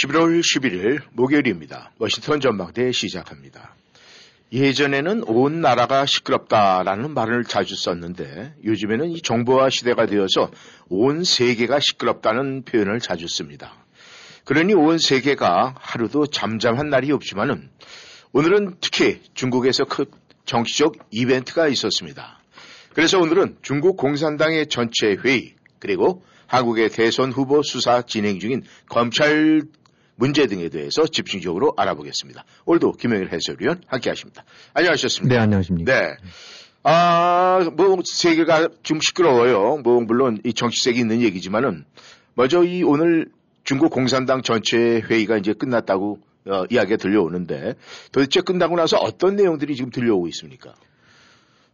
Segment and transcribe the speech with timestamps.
[0.00, 1.90] 11월 11일 목요일입니다.
[1.98, 3.74] 워싱턴 전망대 시작합니다.
[4.52, 10.50] 예전에는 온 나라가 시끄럽다라는 말을 자주 썼는데 요즘에는 이 정보화 시대가 되어서
[10.88, 13.84] 온 세계가 시끄럽다는 표현을 자주 씁니다.
[14.44, 17.68] 그러니 온 세계가 하루도 잠잠한 날이 없지만은
[18.32, 20.06] 오늘은 특히 중국에서 큰
[20.46, 22.40] 정치적 이벤트가 있었습니다.
[22.94, 29.62] 그래서 오늘은 중국 공산당의 전체 회의 그리고 한국의 대선 후보 수사 진행 중인 검찰
[30.20, 32.44] 문제 등에 대해서 집중적으로 알아보겠습니다.
[32.66, 34.44] 오늘도 김영일 해설위원 함께 하십니다.
[34.74, 35.34] 안녕하셨습니까?
[35.34, 35.92] 네, 안녕하십니까?
[35.92, 36.16] 네.
[36.82, 39.78] 아, 뭐, 세계가 좀 시끄러워요.
[39.78, 41.84] 뭐, 물론 이 정치색이 있는 얘기지만은,
[42.34, 43.30] 먼저 이 오늘
[43.64, 47.74] 중국 공산당 전체 회의가 이제 끝났다고 어, 이야기가 들려오는데,
[48.12, 50.74] 도대체 끝나고 나서 어떤 내용들이 지금 들려오고 있습니까?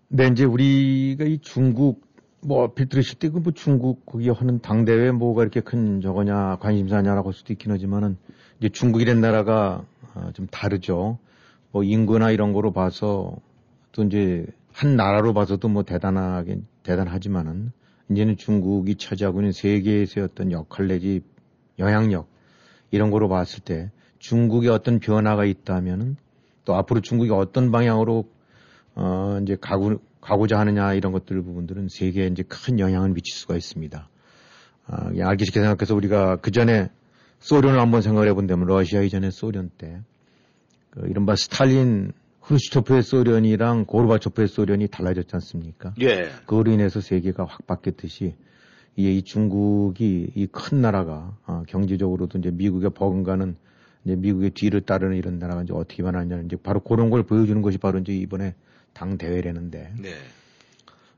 [0.06, 2.06] 네, 이제 우리가 이 중국
[2.42, 7.28] 뭐, 앞에 들으실 때, 그 뭐 중국 거기 하는 당대회 뭐가 이렇게 큰 저거냐, 관심사냐라고
[7.28, 8.17] 할 수도 있긴 하지만은,
[8.59, 9.84] 이제 중국이란 나라가
[10.15, 11.19] 아, 좀 다르죠.
[11.73, 13.37] 뭐 인구나 이런 거로 봐서
[13.93, 17.73] 또 이제 한 나라로 봐서도 뭐 대단하게, 대단하지만은,
[18.11, 21.23] 이제는 중국이 차지하고 있는 세계에서의 어떤 역할 내지
[21.78, 22.28] 영향력,
[22.91, 23.91] 이런 거로 봤을 때
[24.21, 26.17] 중국의 어떤 변화가 있다면은
[26.65, 28.25] 또 앞으로 중국이 어떤 방향으로
[28.95, 34.08] 어, 이제 가고, 가고자 하느냐 이런 것들 부분들은 세계에 이제 큰 영향을 미칠 수가 있습니다.
[34.88, 36.91] 아, 알기 쉽게 생각해서 우리가 그 전에
[37.38, 40.00] 소련을 한번 생각을 해본다면 러시아 이전에 소련 때,
[40.91, 45.94] 그 이른바 스탈린 후르시초프의 소련이랑 고르바초프의 소련이 달라졌지 않습니까?
[46.00, 46.28] 예.
[46.47, 48.34] 그로 인해서 세계가 확 바뀌었듯이
[48.97, 53.54] 이, 이 중국이 이 큰 나라가 아, 경제적으로도 이제 미국의 버금가는
[54.04, 57.78] 이제 미국의 뒤를 따르는 이런 나라가 이제 어떻게 변하냐는 이제 바로 그런 걸 보여주는 것이
[57.78, 58.54] 바로 이제 이번에
[58.97, 59.93] 당 대회라는데.
[60.01, 60.15] 네.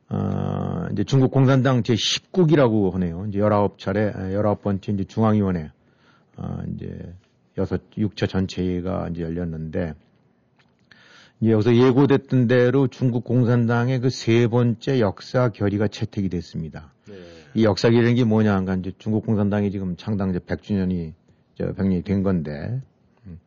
[0.08, 3.26] 어, 이제 중국 공산당 제 10국이라고 하네요.
[3.28, 5.70] 이제 19차례, 19번째 이제 중앙위원회,
[6.36, 7.14] 어, 이제
[7.56, 9.94] 여섯, 6차 전체회가 이제 열렸는데,
[11.40, 16.92] 이제 여기서 예고됐던 대로 중국 공산당의 그 세 번째 역사 결의가 채택이 됐습니다.
[17.06, 17.14] 네.
[17.54, 21.12] 이 역사 결의라는 게 뭐냐 하니까 이제 중국 공산당이 지금 창당 이제 100주년이
[21.54, 22.80] 저 100년이 된 건데,
[23.26, 23.38] 음.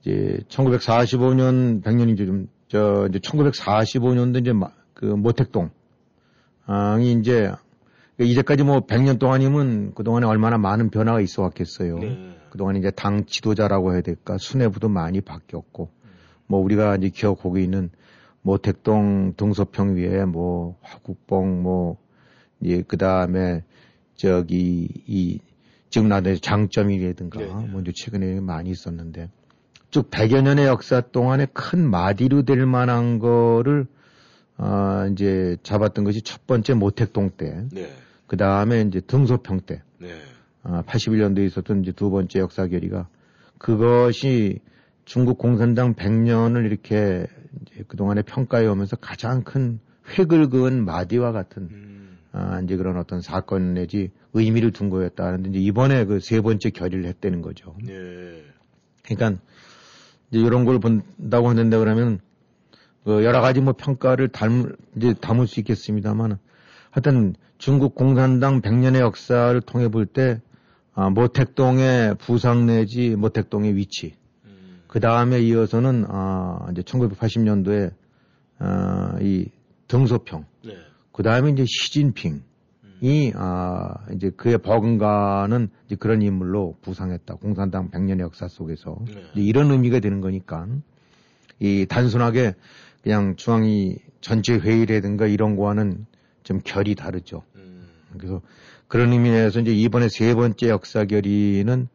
[0.00, 2.26] 이제 1945년 100년이죠.
[2.26, 4.52] 좀, 저, 이제 1945년도 이제
[4.94, 5.70] 그 모택동,
[7.00, 7.50] 이 이제
[8.20, 11.98] 이제까지 뭐 100년 동안이면 그동안에 얼마나 많은 변화가 있어 왔겠어요.
[11.98, 12.36] 네.
[12.50, 15.90] 그동안 이제 당 지도자라고 해야 될까 수뇌부도 많이 바뀌었고
[16.46, 17.90] 뭐 우리가 이제 기억하고 있는
[18.42, 21.96] 모택동 등소평 위에 뭐 화국봉 뭐
[22.60, 23.64] 이제 그다음에
[24.14, 25.40] 저기 이
[25.88, 27.68] 지금 나는 장점이라든가 네.
[27.68, 29.28] 뭐 이제 최근에 많이 있었는데
[29.90, 33.86] 쭉 100여 년의 역사 동안에 큰 마디로 될 만한 거를
[34.56, 37.90] 아, 이제 잡았던 것이 첫 번째 모택동 때, 네.
[38.26, 40.14] 그 다음에 이제 등소평 때, 네.
[40.62, 43.08] 아, 81년도에 있었던 이제 두 번째 역사 결의가
[43.58, 44.60] 그것이
[45.06, 47.26] 중국 공산당 100년을 이렇게
[47.62, 49.80] 이제 그동안에 평가해 오면서 가장 큰
[50.18, 52.18] 획을 그은 마디와 같은 음.
[52.32, 57.06] 아, 이제 그런 어떤 사건 내지 의미를 둔 거였다는데 이제 이번에 그 세 번째 결의를
[57.06, 57.74] 했다는 거죠.
[57.82, 58.44] 네.
[59.04, 59.40] 그러니까
[60.30, 62.20] 이제 이런 걸 본다고 하는데 그러면
[63.04, 66.38] 그 여러 가지 뭐 평가를 담을 이제 담을 수 있겠습니다만
[66.90, 70.40] 하여튼 중국 공산당 100년의 역사를 통해 볼때
[70.94, 74.82] 아, 모택동의 부상 내지 모택동의 위치 음.
[74.86, 77.92] 그 다음에 이어서는 아, 이제 1980년도에
[78.58, 79.46] 아, 이
[79.88, 80.76] 등소평 네.
[81.12, 82.42] 그 다음에 이제 시진핑
[83.02, 89.42] 이 아 이제 그의 버금가는 이제 그런 인물로 부상했다 공산당 100년의 역사 속에서 네.
[89.42, 90.66] 이런 의미가 되는 거니까
[91.58, 92.54] 이 단순하게
[93.02, 96.06] 그냥 중앙이 전체 회의라든가 이런 거와는
[96.42, 97.42] 좀 결이 다르죠.
[97.56, 97.86] 음.
[98.18, 98.42] 그래서
[98.88, 101.88] 그런 의미에서 이제 이번에 세 번째 역사 결의는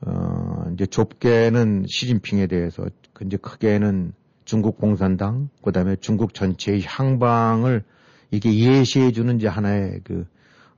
[0.00, 4.12] 어 이제 좁게는 시진핑에 대해서 그 이제 크게는
[4.44, 7.82] 중국 공산당 그다음에 중국 전체의 향방을
[8.30, 10.26] 이게 예시해 주는 이제 하나의 그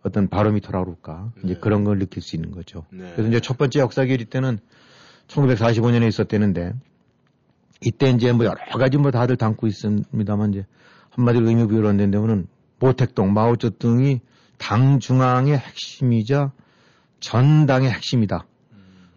[0.02, 1.60] 어떤 바로미터라고 그럴까 이제 네.
[1.60, 2.84] 그런 걸 느낄 수 있는 거죠.
[2.90, 3.12] 네.
[3.14, 4.58] 그래서 이제 첫 번째 역사 결의 때는
[5.28, 6.74] 1945년에 있었대는데
[7.82, 10.66] 이때 이제 뭐 여러 가지 뭐 다들 담고 있습니다만 이제
[11.10, 12.46] 한마디로 의미 부여를 한다면은
[12.78, 14.20] 모택동 마오쩌둥이
[14.58, 16.52] 당 중앙의 핵심이자
[17.20, 18.46] 전당의 핵심이다.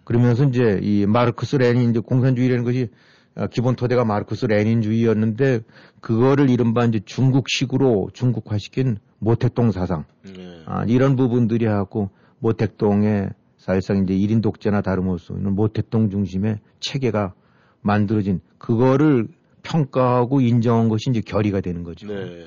[0.04, 2.90] 그러면서 이제 이 마르크스 레닌 이제 공산주의라는 것이
[3.36, 5.62] 어, 기본 토대가 마르크스 레닌주의였는데
[6.02, 10.62] 그거를 이른바 이제 중국식으로 중국화시킨 모택동 사상 네.
[10.66, 12.10] 아, 이런 부분들이 하고
[12.40, 17.34] 모택동의 사실상 이제 1인 독재나 다름없이 있는 모택동 중심의 체계가
[17.82, 19.28] 만들어진 그거를
[19.64, 22.08] 평가하고 인정한 것이 이제 결의가 되는 거죠.
[22.08, 22.46] 네.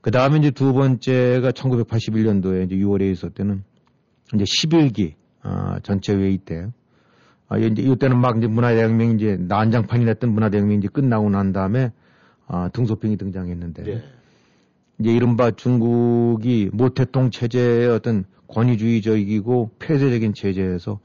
[0.00, 3.62] 그 다음에 이제 두 번째가 1981년도에 이제 6월에 있었때는
[4.34, 6.66] 이제 11기 아, 전체 회의 때
[7.48, 11.92] 아, 이제 이때는 막 이제 문화대혁명이 이제 난장판이 났던 문화대혁명이 이제 끝나고 난 다음에
[12.48, 14.02] 아, 등소평이 등장했는데 네.
[15.02, 21.00] 이제 이른바 중국이 모태통 체제의 어떤 권위주의적이고 폐쇄적인 체제에서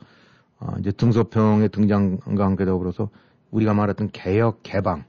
[0.60, 3.10] 아, 이제 등소평의 등장과 함께 더불어서
[3.50, 5.06] 우리가 말했던 개혁 개방,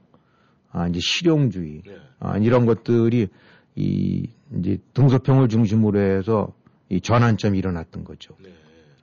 [0.71, 1.97] 아, 이제 실용주의, 네.
[2.19, 3.27] 아, 이런 것들이
[3.75, 4.27] 이
[4.57, 6.51] 이제 등소평을 중심으로 해서
[6.89, 8.35] 이 전환점이 일어났던 거죠.
[8.43, 8.49] 네.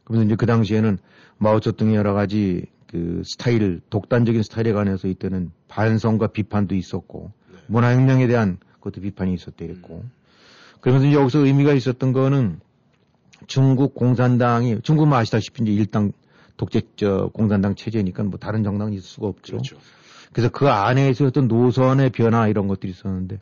[0.03, 0.99] 그래서 이제 그 당시에는
[1.39, 7.59] 마오쩌둥이 여러 가지 그 스타일, 독단적인 스타일에 관해서 이때는 반성과 비판도 있었고, 네.
[7.69, 10.05] 문화혁명에 대한 그것도 비판이 있었대고,
[10.81, 12.61] 그러면서 이제 여기서 의미가 있었던 거는
[13.47, 16.13] 중국 공산당이, 중국은 뭐 아시다시피 이제 일당
[16.57, 19.57] 독재, 저, 공산당 체제니까 뭐 다른 정당은 있을 수가 없죠.
[19.57, 19.77] 그렇죠.
[20.33, 23.41] 그래서 그 안에서 어떤 노선의 변화 이런 것들이 있었는데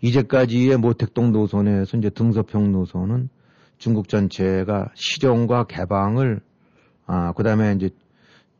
[0.00, 3.28] 이제까지의 모택동 노선에서 이제 등서평 노선은
[3.78, 6.40] 중국 전체가 실용과 개방을
[7.06, 7.90] 아 그다음에 이제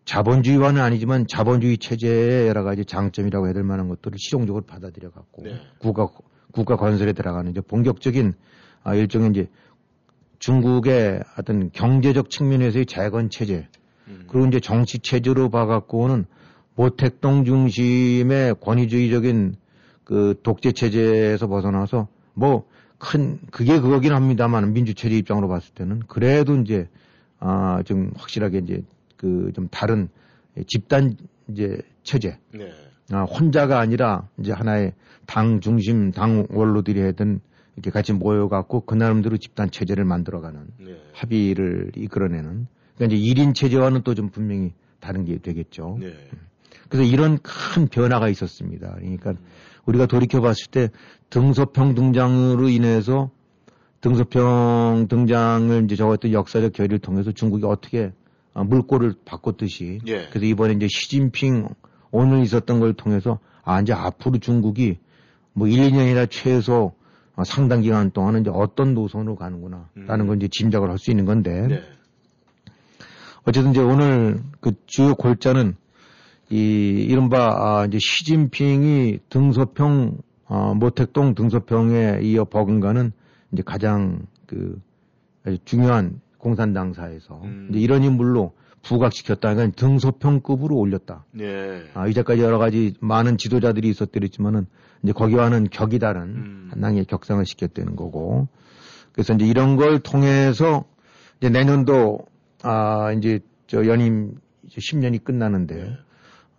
[0.06, 5.60] 자본주의와는 아니지만 자본주의 체제의 여러 가지 장점이라고 해야 될 만한 것들을 실용적으로 받아들여 갖고 네.
[5.78, 6.08] 국가
[6.52, 8.32] 국가 건설에 들어가는 이제 본격적인
[8.82, 9.48] 아 일종의 이제
[10.38, 13.68] 중국의 어떤 경제적 측면에서의 재건 체제
[14.08, 14.24] 음.
[14.28, 16.24] 그리고 이제 정치 체제로 봐갖고는
[16.74, 19.56] 모택동 중심의 권위주의적인
[20.04, 22.64] 그 독재 체제에서 벗어나서 뭐
[22.98, 26.88] 큰 그게 그거긴 합니다만 민주 체제 입장으로 봤을 때는 그래도 이제
[27.38, 28.82] 아좀 확실하게 이제
[29.16, 30.08] 그 좀 다른
[30.66, 31.16] 집단
[31.48, 32.72] 이제 체제 네.
[33.12, 34.92] 아 혼자가 아니라 이제 하나의
[35.26, 37.40] 당 중심 당 원로들이 하든
[37.76, 41.00] 이렇게 같이 모여갖고 그 나름대로 집단 체제를 만들어가는 네.
[41.12, 42.66] 합의를 이끌어내는
[42.96, 45.98] 그러니까 이제 1인 체제와는 또 좀 분명히 다른 게 되겠죠.
[46.00, 46.14] 네.
[46.88, 48.94] 그래서 이런 큰 변화가 있었습니다.
[48.98, 49.34] 그러니까
[49.84, 50.88] 우리가 돌이켜 봤을 때
[51.30, 53.30] 등소평 등장으로 인해서
[54.00, 58.10] 등소평 등장을 이제 적었던 역사적 결의를 통해서 중국이 어떻게 아,
[58.64, 60.26] 물꼬를 바꿨듯이 예.
[60.28, 61.68] 그래서 이번에 이제 시진핑
[62.10, 64.98] 오늘 있었던 걸 통해서 아 이제 앞으로 중국이
[65.52, 66.92] 뭐 1, 2년이나 최소
[67.34, 71.66] 아, 상당 기간 동안은 이제 어떤 노선으로 가는구나라는 걸 이제 짐작을 할 수 있는 건데
[71.66, 71.82] 네.
[73.44, 75.76] 어쨌든 이제 오늘 그 주요 골자는
[76.50, 83.12] 이 이른바 아 이제 시진핑이 등소평 어 모택동 등소평에 이어 버금가는
[83.52, 84.80] 이제 가장 그
[85.44, 87.68] 아주 중요한 공산당사에서 음.
[87.70, 88.52] 이제 이런 인물로
[88.82, 89.54] 부각시켰다.
[89.54, 91.24] 그러니까 등소평급으로 올렸다.
[91.32, 91.82] 네.
[91.94, 94.66] 아, 이제까지 여러 가지 많은 지도자들이 있었더랬지만은
[95.02, 96.68] 이제 거기와는 격이 다른 음.
[96.70, 98.46] 한낭의 격상을 시켰다는 거고.
[99.12, 100.84] 그래서 이제 이런 걸 통해서
[101.38, 102.20] 이제 내년도
[102.62, 105.96] 아, 이제 저 연임 이제 10년이 끝나는데 네.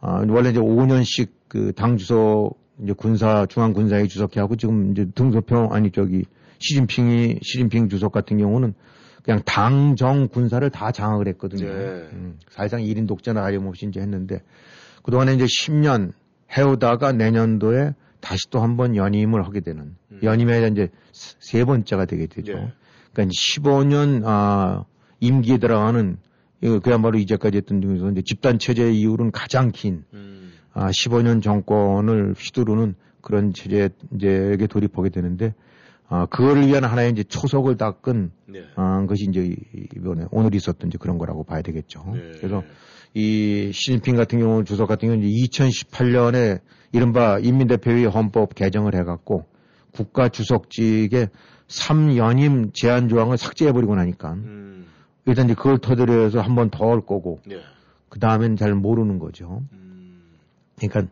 [0.02, 5.06] 아, 원래 이제 5년씩 그 당 주석 이제 군사 중앙 군사에 주석해 하고 지금 이제
[5.16, 6.26] 등소평 아니 저기
[6.60, 8.74] 시진핑이 시진핑 주석 같은 경우는
[9.24, 11.68] 그냥 당 정 군사를 다 장악을 했거든요.
[11.68, 12.10] 네.
[12.14, 14.42] 음, 사실상 1인 독재나 다름없이 이제 했는데
[15.04, 16.14] 그동안에 이제 10년
[16.58, 20.20] 해오다가 내년도에 다시 또 한 번 연임을 하게 되는 음.
[20.24, 22.54] 연임에 이제 세 번째가 되게 되죠.
[22.54, 22.72] 예.
[23.14, 24.86] 그러니까 15년 아
[25.20, 26.18] 임기에 들어가는
[26.62, 30.54] 이거 그야말로 이제까지 했던 중에서 이제 집단 체제 이후로는 가장 긴 음.
[30.74, 33.90] 아, 15년 정권을 휘두르는 그런 체제에
[34.70, 35.54] 돌입하게 되는데,
[36.10, 38.64] 아, 그거를 위한 하나의 이제 초석을 닦은, 네.
[38.76, 42.04] 아, 것이 이제 이- 이번에 오늘 있었던 이제 그런 거라고 봐야 되겠죠.
[42.14, 42.32] 네.
[42.38, 42.64] 그래서
[43.14, 46.62] 이 시진핑 같은 경우, 주석 같은 경우는 2018년에
[46.94, 49.46] 이른바 인민대표의 헌법 개정을 해갖고
[49.92, 51.30] 국가 주석직의
[51.68, 54.86] 3연임 제한 조항을 삭제해버리고 나니까 음.
[55.26, 57.60] 일단 이제 그걸 터득해 해서 한 번더할 거고, 네.
[58.08, 59.62] 그 다음엔 잘 모르는 거죠.
[59.74, 60.22] 음.
[60.78, 61.12] 그러니까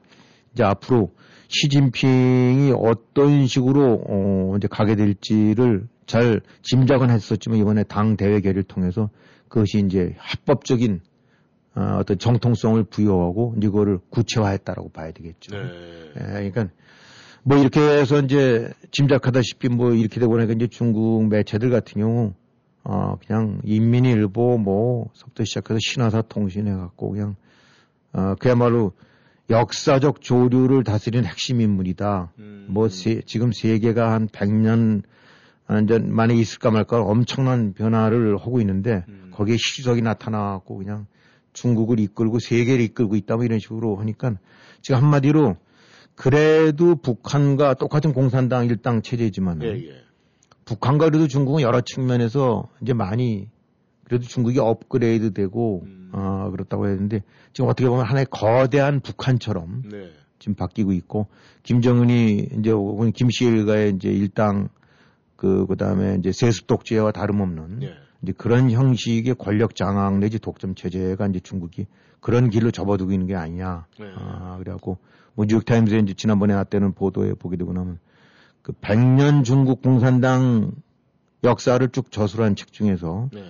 [0.53, 1.11] 이제 앞으로
[1.55, 9.09] 시진핑이 어떤 식으로 어 이제 가게 될지를 잘 짐작은 했었지만 이번에 당 대회 결의를 통해서
[9.47, 11.01] 그것이 이제 합법적인
[11.75, 15.55] 어, 어떤 정통성을 부여하고 이제 그거를 구체화했다라고 봐야 되겠죠.
[15.55, 15.63] 네.
[16.17, 16.67] 예, 그러니까
[17.43, 22.33] 뭐 이렇게 해서 이제 짐작하다시피 뭐 이렇게 되고 나니까 이제 중국 매체들 같은 경우
[22.83, 27.35] 어 그냥 인민일보 뭐 서부터 시작해서 신화사 통신 해갖고 그냥
[28.13, 28.93] 어 그야말로
[29.49, 32.31] 역사적 조류를 다스리는 핵심 인물이다.
[32.39, 32.65] 음.
[32.69, 35.03] 뭐 세- 지금 세계가 한 100년
[35.87, 39.31] 전 만에 있을까 말까 엄청난 변화를 하고 있는데 음.
[39.33, 41.07] 거기에 시주석이 나타나고 그냥
[41.53, 44.33] 중국을 이끌고 세계를 이끌고 있다 뭐 이런 식으로 하니까
[44.81, 45.55] 지금 한마디로
[46.15, 50.01] 그래도 북한과 똑같은 공산당 일당 체제지만 예, 예.
[50.65, 53.47] 북한과 그래도 중국은 여러 측면에서 이제 많이
[54.05, 56.09] 그래도 중국이 업그레이드 되고 음.
[56.13, 57.21] 어, 그렇다고 했는데
[57.53, 60.11] 지금 어떻게 보면 하나의 거대한 북한처럼 네.
[60.39, 61.27] 지금 바뀌고 있고
[61.63, 64.69] 김정은이 이제 혹은 김씨일가의 이제 일당
[65.35, 67.93] 그 그 다음에 이제 세습 독재와 다름없는 네.
[68.21, 71.85] 이제 그런 형식의 권력 장악 내지 독점 체제가 이제 중국이
[72.19, 73.85] 그런 길로 접어두고 있는 게 아니냐.
[73.99, 74.05] 네.
[74.15, 74.97] 아, 그래갖고
[75.35, 77.99] 뭐 뉴욕타임즈에 이제 지난번에 나때는 보도에 보게 되고 나면
[78.61, 80.71] 그 100년 중국 공산당
[81.43, 83.43] 역사를 쭉 저술한 책 중에서 네.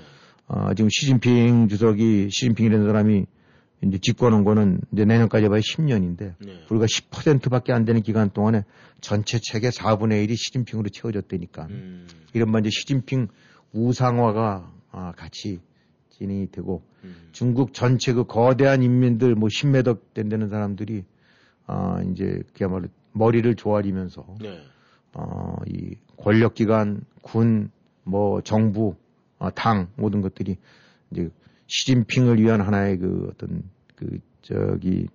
[0.47, 3.25] 어, 지금 시진핑 주석이 시진핑이라는 사람이
[3.83, 6.65] 이제 집권한 거는 이제 내년까지 봐야 10년인데 네.
[6.67, 8.63] 불과 10%밖에 안 되는 기간 동안에
[9.01, 11.67] 전체 책의 4분의 1이 시진핑으로 채워졌다니까.
[11.69, 12.07] 음.
[12.33, 13.27] 이른바 이제 시진핑
[13.73, 15.59] 우상화가 아, 같이
[16.09, 17.15] 진행이 되고 음.
[17.31, 21.03] 중국 전체 그 거대한 인민들 뭐 10매덕 된다는 사람들이
[21.67, 24.61] 아, 이제 그야말로 머리를 조아리면서 네.
[25.13, 27.71] 어, 이 권력기관, 군,
[28.03, 28.95] 뭐 정부, 어,
[29.55, 30.57] 당 모든 것들이
[31.11, 31.29] 이제
[31.67, 33.63] 시진핑을 위한 하나의 그 어떤
[33.95, 35.07] 그 저기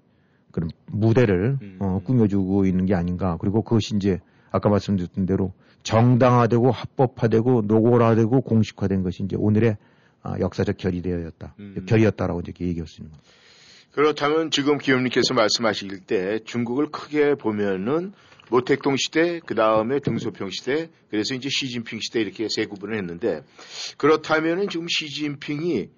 [0.50, 1.76] 그런 무대를 음.
[1.80, 3.36] 어, 꾸며주고 있는 게 아닌가.
[3.40, 9.76] 그리고 그것이 이제 아까 말씀드렸던 대로 정당화되고 합법화되고 노골화되고 공식화된 것이 이제 오늘의
[10.22, 11.54] 아, 역사적 결의되었다.
[11.58, 11.86] 음.
[11.86, 13.30] 결의였다라고 이제 얘기할 수 있는 겁니다.
[13.92, 18.12] 그렇다면 지금 기업님께서 말씀하실 때 중국을 크게 보면은
[18.50, 23.42] 모택동 시대, 그 다음에 등소평 시대, 그래서 이제 시진핑 시대 이렇게 세 구분을 했는데
[23.96, 25.88] 그렇다면은 지금 시진핑이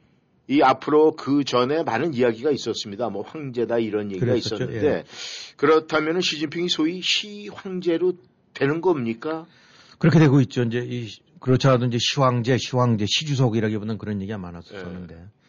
[0.49, 3.09] 이 앞으로 그 전에 많은 이야기가 있었습니다.
[3.09, 4.57] 뭐 황제다 이런 얘기가 그랬었죠.
[4.57, 5.05] 있었는데 예.
[5.57, 8.15] 그렇다면은 시진핑이 소위 시 황제로
[8.53, 9.47] 되는 겁니까?
[9.99, 10.63] 그렇게 되고 있죠.
[10.65, 11.09] 이제 이
[11.41, 15.15] 그렇지 않아도 이제 시황제, 시황제, 시주석이라기보다는 그런 얘기가 많았었는데.
[15.15, 15.42] 예.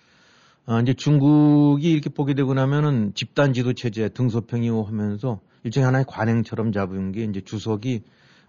[0.65, 6.71] 아, 이제 중국이 이렇게 보게 되고 나면은 집단 지도 체제 등소평이 하면서 일종의 하나의 관행처럼
[6.71, 8.03] 잡은 게 이제 주석이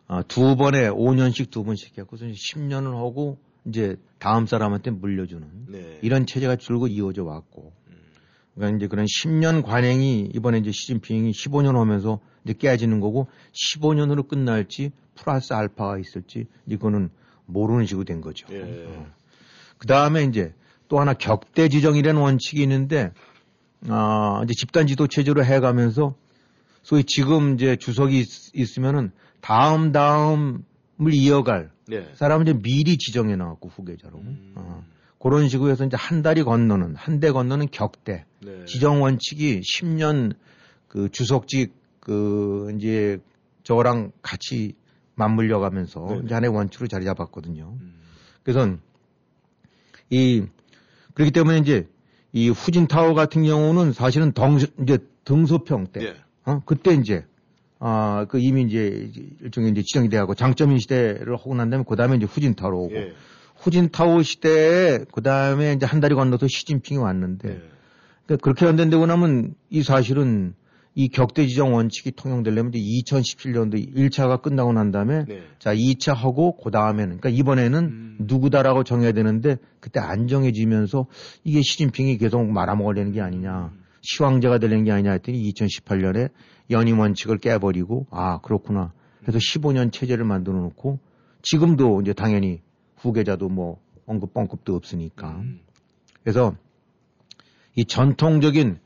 [0.07, 5.99] 아, 두 번에 5년씩 두 번씩 해갖고서 10년을 하고 이제 다음 사람한테 물려주는 네.
[6.03, 7.73] 이런 체제가 줄곧 이어져 왔고.
[8.55, 14.93] 그러니까 이제 그런 10년 관행이 이번에 이제 시진핑이 15년 하면서 이제 깨지는 거고 15년으로 끝날지
[15.17, 17.11] 플러스 알파가 있을지 이거는
[17.47, 18.47] 모르는 식으로 된 거죠.
[18.53, 19.07] 예.
[19.79, 20.55] 그 다음에 이제
[20.95, 23.11] 또 하나 격대 지정이라는 원칙이 있는데
[23.89, 26.15] 아 이제 집단 지도 체제로 해 가면서
[26.85, 29.11] 소위 지금 이제 주석이 있, 있으면은
[29.41, 30.63] 다음 다음을
[31.13, 32.09] 이어갈 네.
[32.15, 34.53] 사람은 이제 미리 지정해 놔갖고 후계자로 음.
[34.55, 34.85] 어,
[35.19, 38.65] 그런 식으로 해서 이제 한 달이 건너는 한 대 건너는 격대 네.
[38.67, 40.37] 지정 원칙이 10년
[40.87, 43.19] 그 주석직 그 이제
[43.65, 44.77] 저랑 같이
[45.17, 46.23] 맞물려 가면서 네네.
[46.27, 47.79] 이제 하나의 원칙으로 자리 잡았거든요.
[47.81, 47.95] 음.
[48.45, 48.77] 그래서
[50.11, 50.45] 이
[51.15, 51.89] 그렇기 때문에 이제
[52.33, 56.15] 이 후진타오 같은 경우는 사실은 덩 이제 등소평 때 네.
[56.45, 56.61] 어?
[56.65, 57.25] 그때 이제
[57.79, 59.11] 아, 그 이미 이제
[59.43, 63.13] 일종의 이제 지정이 돼가고 장쩌민 시대를 하고 난 다음에 그 다음에 이제 후진타오로 오고 예.
[63.57, 67.63] 후진타오 시대에 그 다음에 이제 한 다리 건너서 시진핑이 왔는데 네.
[68.27, 70.55] 그러니까 그렇게 연대되고 나면 이 사실은
[70.97, 75.43] 이 격대 지정 원칙이 통용되려면 이제 2017년도 1차가 끝나고 난 다음에 네.
[75.59, 78.17] 자 2차 하고 그 다음에는 그러니까 이번에는 음.
[78.21, 81.07] 누구다라고 정해야 되는데 그때 안 정해지면서
[81.43, 83.85] 이게 시진핑이 계속 말아먹으려는 게 아니냐 음.
[84.03, 86.31] 시황제가 되려는 게 아니냐 했더니 2018년에
[86.71, 91.01] 연임 원칙을 깨버리고 아 그렇구나 그래서 15년 체제를 만들어 놓고
[91.43, 92.61] 지금도 이제 당연히
[92.99, 95.61] 후계자도 뭐 언급 뻥급도 없으니까 음.
[96.23, 96.55] 그래서
[97.75, 98.79] 이 전통적인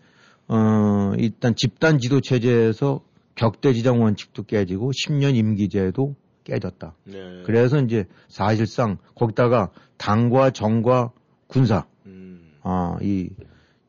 [0.48, 3.02] 어 일단 집단 지도 체제에서
[3.34, 6.94] 격대 지정 원칙도 깨지고 10년 임기제도 깨졌다.
[7.04, 7.42] 네.
[7.44, 11.12] 그래서 이제 사실상 거기다가 당과 정과
[11.46, 12.52] 군사 음.
[12.62, 13.28] 아이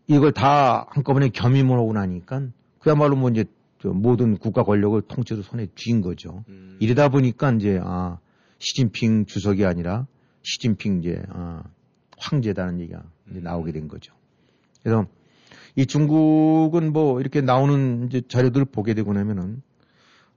[0.07, 2.47] 이걸 다 한꺼번에 겸임을 하고 나니까
[2.79, 3.45] 그야말로 뭐 이제
[3.81, 6.43] 저 모든 국가 권력을 통째로 손에 쥔 거죠.
[6.49, 6.77] 음.
[6.79, 8.19] 이러다 보니까 이제 아
[8.59, 10.05] 시진핑 주석이 아니라
[10.43, 11.63] 시진핑 이제 아
[12.17, 14.13] 황제다는 얘기가 이제 나오게 된 거죠.
[14.83, 15.07] 그래서
[15.75, 19.61] 이 중국은 뭐 이렇게 나오는 이제 자료들을 보게 되고 나면은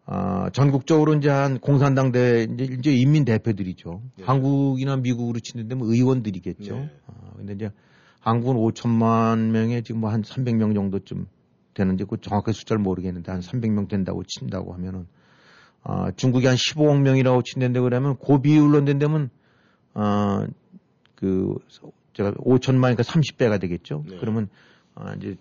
[0.04, 4.02] 아 전국적으로 이제 한 공산당 대 이제, 이제 인민 대표들이죠.
[4.18, 4.24] 네.
[4.24, 6.74] 한국이나 미국으로 치는데 뭐 의원들이겠죠.
[6.74, 6.90] 네.
[7.06, 7.70] 아 근데 이제
[8.20, 11.26] 한국은 5천만 명에 지금 뭐 한 300명 정도쯤
[11.74, 15.06] 되는데 그 정확한 숫자를 모르겠는데 한 300명 된다고 친다고 하면은
[15.84, 19.30] 아, 중국이 한 15억 명이라고 친다는데 그러면 그 비율로 된다면
[19.94, 20.46] 아,
[21.14, 21.54] 그
[22.12, 24.04] 제가 5천만이니까 30배가 되겠죠.
[24.08, 24.16] 네.
[24.20, 24.48] 그러면
[24.94, 25.36] 아, 이제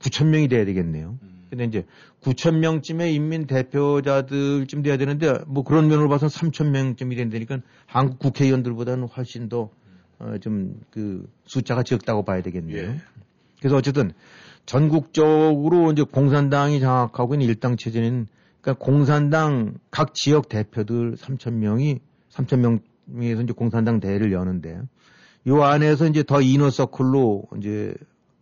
[0.00, 1.18] 9천 명이 돼야 되겠네요.
[1.22, 1.46] 음.
[1.50, 1.86] 근데 이제
[2.22, 9.08] 9천 명쯤의 인민 대표자들쯤 돼야 되는데 뭐 그런 면으로 봐서 3천 명쯤이 된다니까 한국 국회의원들보다는
[9.08, 9.70] 훨씬 더
[10.18, 12.76] 어, 좀 그 숫자가 적다고 봐야 되겠네요.
[12.76, 13.00] 예.
[13.58, 14.12] 그래서 어쨌든
[14.66, 18.26] 전국적으로 이제 공산당이 장악하고 있는 일당 체제는
[18.60, 22.00] 그러니까 공산당 각 지역 대표들 3천 명이
[22.30, 24.80] 3천 명에서 이제 공산당 대회를 여는데
[25.46, 27.94] 요 안에서 이제 더 이너 서클로 이제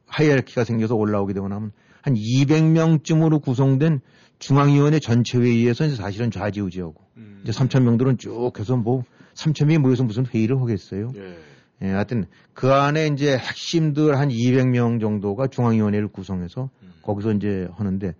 [0.07, 1.73] 하이어키가 생겨서 올라오게 되고 나면
[2.03, 4.01] 한 200명쯤으로 구성된
[4.39, 7.41] 중앙위원회 전체 회의에서 이제 사실은 좌지우지하고 음.
[7.43, 11.13] 이제 3천 명들은 쭉 해서 뭐 3천 명이 모여서 무슨 회의를 하겠어요.
[11.17, 11.39] 예.
[11.83, 16.93] 예, 하여튼 그 안에 이제 핵심들 한 200명 정도가 중앙위원회를 구성해서 음.
[17.03, 18.15] 거기서 이제 하는데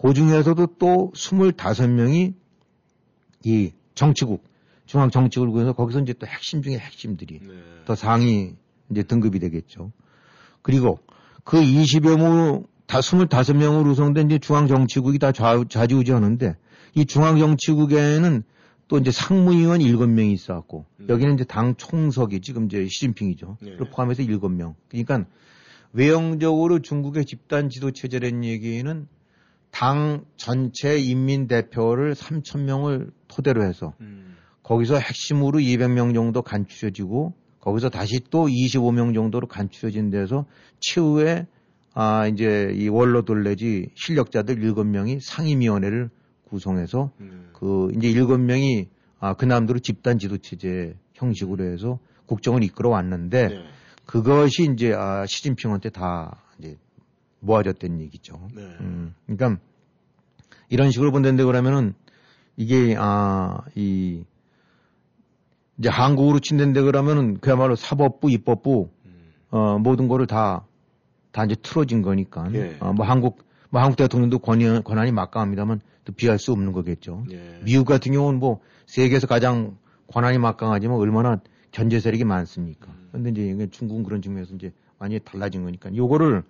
[0.00, 2.34] 그 중에서도 또 25명이
[3.44, 4.44] 이 정치국
[4.86, 7.48] 중앙 정치국을 구해서 거기서 이제 또 핵심 중에 핵심들이 네.
[7.84, 8.54] 더 상위
[8.90, 9.92] 이제 등급이 되겠죠.
[10.62, 10.98] 그리고
[11.44, 16.56] 그 20여 명, 다 25명으로 구성된 이제 중앙 정치국이 다 좌, 좌지우지 하는데
[16.94, 18.42] 이 중앙 정치국에는
[18.88, 21.06] 또 이제 상무위원 7명이 있어갖고 음.
[21.08, 23.56] 여기는 이제 당 총석이 지금 이제 시진핑이죠.
[23.62, 23.76] 네.
[23.76, 24.74] 포함해서 7명.
[24.88, 25.24] 그러니까
[25.92, 29.08] 외형적으로 중국의 집단 지도 체제라는 얘기는
[29.70, 34.36] 당 전체 인민 대표를 3천 명을 토대로 해서 음.
[34.62, 40.46] 거기서 핵심으로 200명 정도 간추려지고 거기서 다시 또 25명 정도로 간추려진 데서
[40.80, 41.46] 최후에
[41.94, 46.10] 아 이제 이 원로들 내지 실력자들 7명이 상임위원회를
[46.44, 47.50] 구성해서 음.
[47.52, 48.88] 그 이제 7명이
[49.20, 53.64] 아 그남대로 집단 지도 체제 형식으로 해서 국정을 이끌어 왔는데 네.
[54.06, 56.76] 그것이 이제 아 시진핑한테 다 이제
[57.40, 58.48] 모아졌던 얘기죠.
[58.54, 58.62] 네.
[58.80, 59.62] 음, 그러니까
[60.68, 61.94] 이런 식으로 본다는데 그러면은
[62.56, 64.24] 이게 아 이
[65.82, 69.32] 이제 한국으로 친다는데 그러면은 그야말로 사법부, 입법부 음.
[69.50, 70.64] 어 모든 거를 다
[71.32, 72.48] 다 이제 틀어진 거니까.
[72.54, 72.76] 예.
[72.78, 77.24] 어, 뭐 한국 뭐 한국 대통령도 권위, 권한이 막강합니다만 또 비할 수 없는 거겠죠.
[77.30, 77.60] 예.
[77.64, 82.88] 미국 같은 경우는 뭐 세계에서 가장 권한이 막강하지만 얼마나 견제 세력이 많습니까.
[82.90, 83.08] 음.
[83.24, 86.42] 근데 이제 중국은 그런 측면에서 이제 많이 달라진 거니까 요거를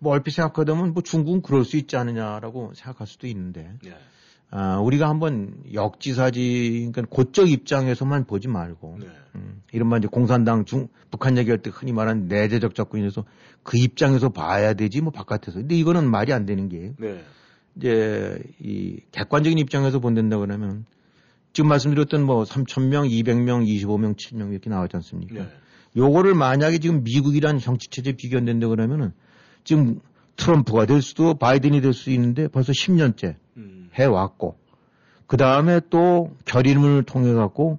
[0.00, 3.96] 뭐 얼핏 생각하다 보면 뭐 중국은 그럴 수 있지 않느냐라고 생각할 수도 있는데 예.
[4.50, 9.06] 아, 우리가 한번 역지사지, 그러니까 고적 입장에서만 보지 말고, 네.
[9.34, 13.24] 음, 이른바 이제 공산당 중, 북한 얘기할 때 흔히 말하는 내재적 접근에서
[13.62, 15.58] 그 입장에서 봐야 되지, 뭐 바깥에서.
[15.58, 17.22] 근데 이거는 말이 안 되는 게, 네.
[17.76, 20.86] 이제 이 객관적인 입장에서 본다고 그러면,
[21.52, 25.34] 지금 말씀드렸던 뭐 3,000명, 200명, 25명, 7명 이렇게 나왔지 않습니까?
[25.34, 25.48] 네.
[25.96, 29.12] 요거를 만약에 지금 미국이란 정치체제 비견된다 그러면은
[29.64, 30.00] 지금
[30.36, 33.75] 트럼프가 될 수도 바이든이 될 수 있는데 벌써 10년째 음.
[33.98, 34.56] 해왔고
[35.26, 37.78] 그 다음에 또 결의문을 통해 갖고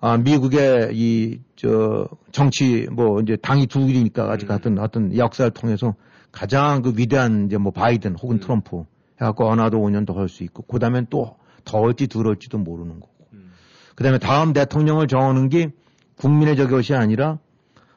[0.00, 4.48] 아 미국의 이 저 정치 뭐 이제 당이 두 길이니까 아직 음.
[4.48, 5.94] 같은 어떤 역사를 통해서
[6.30, 8.40] 가장 그 위대한 이제 뭐 바이든 혹은 음.
[8.40, 8.84] 트럼프
[9.20, 13.14] 해갖고 어나도 5년 더 할 수 있고 그 다음에 또더 할지 덜 할지도 모르는 거고
[13.32, 13.52] 음.
[13.94, 15.70] 그 다음에 다음 대통령을 정하는 게
[16.16, 17.38] 국민의 저것이 아니라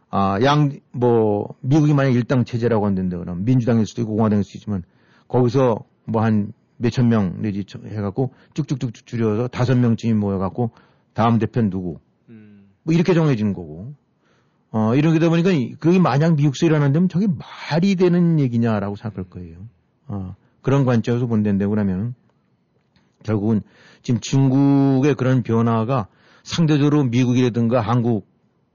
[0.09, 4.83] 아, 양, 뭐, 미국이 만약 일당 체제라고 한다는데, 그럼 민주당일 수도 있고 공화당일 수도 있지만,
[5.27, 10.71] 거기서 뭐 한 몇천 명 내지 해갖고 쭉쭉쭉 줄여서 다섯 명쯤이 모여갖고
[11.13, 11.99] 다음 대표는 누구.
[12.29, 12.69] 음.
[12.83, 13.93] 뭐 이렇게 정해지는 거고.
[14.69, 19.57] 어, 이렇게 되다 보니까 그게 만약 미국에서 일어난다면 저게 말이 되는 얘기냐라고 생각할 거예요.
[20.07, 22.13] 어, 그런 관점에서 본다는데 그러면
[23.23, 23.61] 결국은
[24.01, 26.07] 지금 중국의 그런 변화가
[26.43, 28.27] 상대적으로 미국이라든가 한국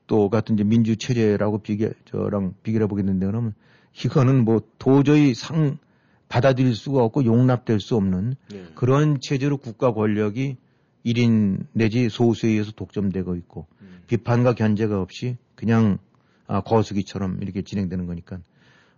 [0.06, 3.54] 또 같은 이제 민주 체제라고 비교 저랑 비교해 보겠는데 그러면
[4.04, 5.78] 이거는 뭐 도저히 상
[6.32, 8.64] 받아들일 수가 없고 용납될 수 없는 네.
[8.74, 10.56] 그런 체제로 국가 권력이
[11.04, 14.00] 1인 내지 소수에 의해서 독점되고 있고 음.
[14.06, 15.98] 비판과 견제가 없이 그냥
[16.46, 18.38] 아, 거수기처럼 이렇게 진행되는 거니까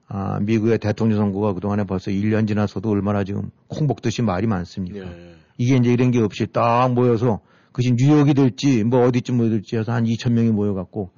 [0.06, 5.04] 아, 미국의 대통령 선거가 그동안에 벌써 1년 지나서도 얼마나 지금 콩복듯이 말이 많습니까?
[5.04, 5.34] 네.
[5.58, 7.40] 이게 이제 이런 게 없이 딱 모여서
[7.72, 11.10] 그것이 뉴욕이 될지 뭐 어디쯤 모여들지 해서 한 2천 명이 모여갖고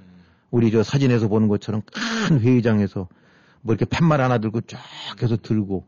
[0.51, 3.07] 우리 저 사진에서 보는 것처럼 큰 회의장에서
[3.61, 4.81] 뭐 이렇게 팻말 하나 들고 쫙
[5.23, 5.85] 해서 들고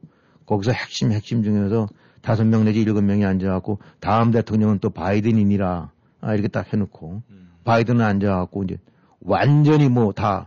[0.48, 1.88] 거기서 핵심 핵심 중에서
[2.22, 7.48] 다섯 명 내지 일곱 명이 앉아갖고 다음 대통령은 또 바이든이니라 아, 이렇게 딱 해놓고 음.
[7.64, 8.78] 바이든은 앉아갖고 이제
[9.20, 10.46] 완전히 뭐 다뭐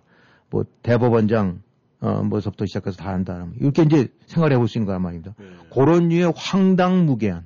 [0.50, 1.62] 뭐 대법원장
[2.02, 5.36] 어 뭐서부터 시작해서 다 한다 이렇게 이제 생각해 볼 수 있는 거란 말입니다.
[5.38, 5.46] 네.
[5.72, 7.46] 그런 류의 황당무계한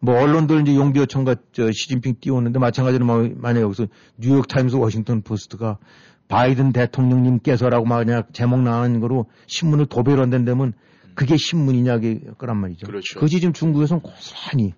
[0.00, 3.86] 뭐 언론들 이제 용비어천가 저 시진핑 띄웠는데 마찬가지로 뭐 만약 여기서
[4.18, 5.78] 뉴욕 타임스 워싱턴 포스트가
[6.28, 10.74] 바이든 대통령님께서라고 만약 제목 나가는 거로 신문을 도배를 한다면
[11.18, 11.98] 그게 신문이냐
[12.38, 12.86] 그란 말이죠.
[12.86, 13.14] 그렇죠.
[13.14, 14.72] 그것이 지금 중국에서는 고스란히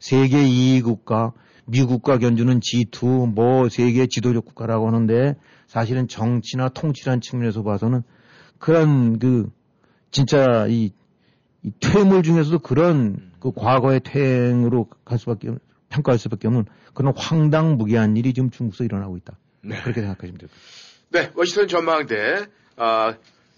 [0.00, 1.32] 세계 2위 국가,
[1.66, 5.36] 미국과 견주는 G2, 뭐 세계 지도적 국가라고 하는데
[5.68, 8.02] 사실은 정치나 통치란 측면에서 봐서는
[8.58, 9.48] 그런 그
[10.10, 10.90] 진짜 이,
[11.62, 15.54] 이 퇴물 중에서도 그런 그 과거의 퇴행으로 갈 수밖에
[15.90, 19.38] 평가할 수밖에 없는 그런 황당무계한 일이 지금 중국에서 일어나고 있다.
[19.62, 19.80] 네.
[19.80, 20.60] 그렇게 생각하시면 됩니다.
[21.10, 22.46] 네, 워싱턴 전망대
[22.78, 23.14] 아,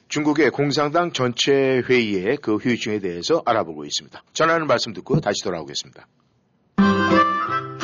[0.09, 4.23] 중국의 공산당 전체 회의의 그 휴유증에 대해서 알아보고 있습니다.
[4.33, 6.07] 전하는 말씀 듣고 다시 돌아오겠습니다.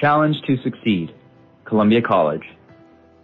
[0.00, 1.12] Challenge to Succeed,
[1.68, 2.48] Columbia College.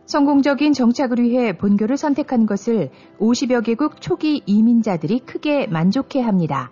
[0.04, 6.70] 성공적인 정착을 위해 본교를 선택한 것을 50여 개국 초기 이민자들이 크게 만족해 합니다.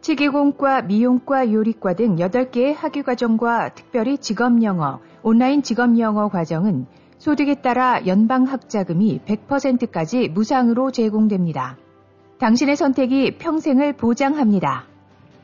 [0.00, 6.86] 치계공과 미용과 요리과 등 8개의 학위과정과 특별히 직업영어, 온라인 직업영어 과정은
[7.18, 11.76] 소득에 따라 연방학자금이 100%까지 무상으로 제공됩니다.
[12.38, 14.86] 당신의 선택이 평생을 보장합니다.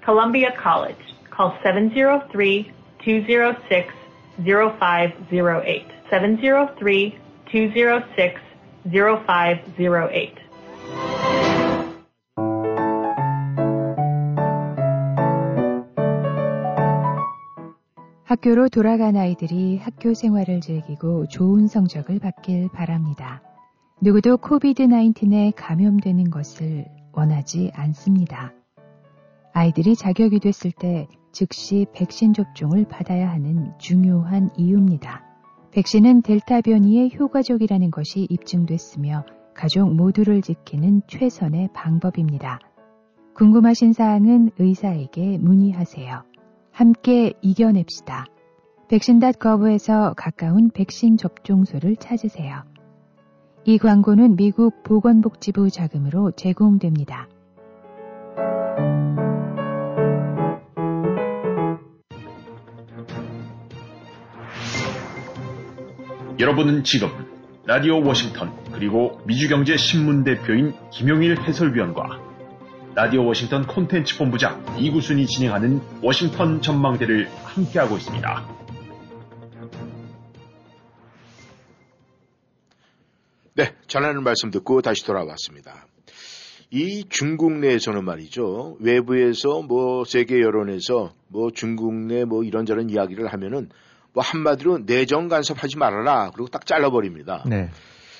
[0.03, 1.15] Columbia College.
[1.37, 2.73] Call 703
[3.05, 3.98] 206
[4.39, 5.87] 0508.
[6.11, 7.13] 703
[7.53, 8.49] 206
[8.85, 10.49] 0508.
[18.25, 23.43] 학교로 돌아간 아이들이 학교 생활을 즐기고 좋은 성적을 받길 바랍니다.
[24.03, 28.53] 누구도 코비드-19에 감염되는 것을 원하지 않습니다.
[29.55, 35.25] 아이들이 자격이 됐을 때 즉시 백신 접종을 받아야 하는 중요한 이유입니다.
[35.71, 42.59] 백신은 델타 변이에 효과적이라는 것이 입증됐으며 가족 모두를 지키는 최선의 방법입니다.
[43.35, 46.23] 궁금하신 사항은 의사에게 문의하세요.
[46.73, 48.25] 함께 이겨냅시다.
[48.89, 52.63] 백신닷거브에서 가까운 백신 접종소를 찾으세요.
[53.65, 57.29] 이 광고는 미국 보건복지부 자금으로 제공됩니다.
[66.39, 67.09] 여러분은 지금
[67.67, 72.21] 라디오 워싱턴 그리고 미주경제 신문 대표인 김용일 해설위원과
[72.95, 78.49] 라디오 워싱턴 콘텐츠 본부장 이구순이 진행하는 워싱턴 전망대를 함께하고 있습니다.
[83.55, 85.87] 네, 전하는 말씀 듣고 다시 돌아왔습니다.
[86.71, 88.77] 이 중국 내에서는 말이죠.
[88.79, 93.71] 외부에서 뭐 세계 여론에서 뭐 중국 내 뭐 이런저런 이야기를 하면은
[94.19, 96.33] 뭐 한마디로 내정 간섭하지 말아라.
[96.35, 97.45] 그리고 딱 잘라버립니다.
[97.47, 97.71] 네.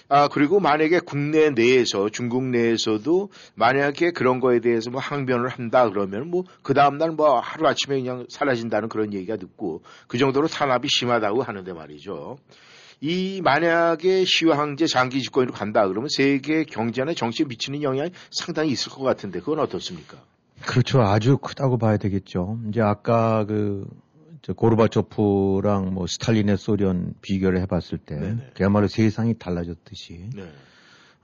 [0.09, 6.29] 아, 그리고 만약에 국내 내에서, 중국 내에서도 만약에 그런 거에 대해서 뭐 항변을 한다 그러면
[6.31, 11.73] 뭐 그 다음날 뭐 하루아침에 그냥 사라진다는 그런 얘기가 듣고 그 정도로 탄압이 심하다고 하는데
[11.73, 12.39] 말이죠.
[13.01, 19.03] 이 만약에 시황제 장기 집권으로 간다 그러면 세계 경제나 정치에 미치는 영향이 상당히 있을 것
[19.03, 20.19] 같은데 그건 어떻습니까?
[20.65, 21.03] 그렇죠.
[21.03, 22.61] 아주 크다고 봐야 되겠죠.
[22.69, 23.85] 이제 아까 그
[24.57, 28.51] 고르바초프랑 뭐 스탈린의 소련 비교를 해봤을 때 네네.
[28.55, 30.45] 그야말로 세상이 달라졌듯이 네.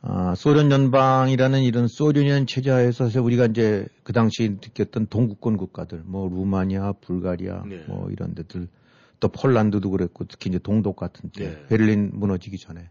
[0.02, 6.92] 아, 소련 연방이라는 이런 소련연 체제하에서 우리가 이제 그 당시 느꼈던 동구권 국가들 뭐 루마니아,
[7.00, 7.84] 불가리아 네.
[7.88, 8.68] 뭐 이런 데들
[9.20, 11.66] 또 폴란드도 그랬고 특히 이제 동독 같은 때 네.
[11.68, 12.90] 베를린 무너지기 전에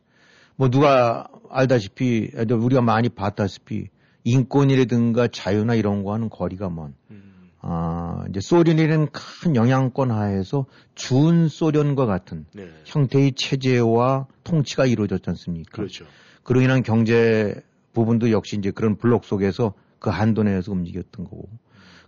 [0.56, 3.90] 뭐 누가 알다시피 우리가 많이 봤다시피
[4.24, 7.33] 인권이라든가 자유나 이런 거와는 거리가 먼 음.
[7.66, 12.68] 아, 이제 소련이라는 큰 영향권 하에서 준 소련과 같은 네.
[12.84, 15.72] 형태의 체제와 통치가 이루어졌지 않습니까?
[15.72, 16.06] 그렇죠.
[16.44, 17.56] 그로 인한 경제
[17.94, 21.48] 부분도 역시 이제 그런 블록 속에서 그 한도 내에서 움직였던 거고.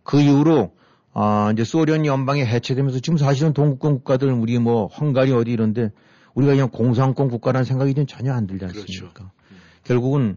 [0.04, 0.74] 그 이후로
[1.14, 5.90] 아, 이제 소련 연방이 해체되면서 지금 사실은 동국권 국가들은 우리 뭐 헝가리 어디 이런데
[6.34, 9.14] 우리가 그냥 공산권 국가라는 생각이 전혀 안 들지 않습니까?
[9.14, 9.32] 그렇죠.
[9.52, 9.58] 음.
[9.86, 10.36] 결국은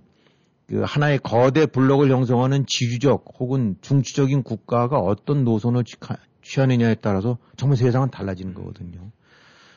[0.68, 5.85] 그 하나의 거대 블록을 형성하는 지주적 혹은 중추적인 국가가 어떤 노선을
[6.42, 9.11] 취하느냐에 따라서 정말 세상은 달라지는 거거든요.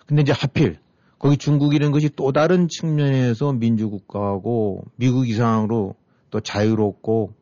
[0.06, 0.80] 근데 이제 하필
[1.17, 5.95] 거기 중국이라는 것이 또 다른 측면에서 민주국가하고 미국 이상으로
[6.30, 7.34] 또 자유롭고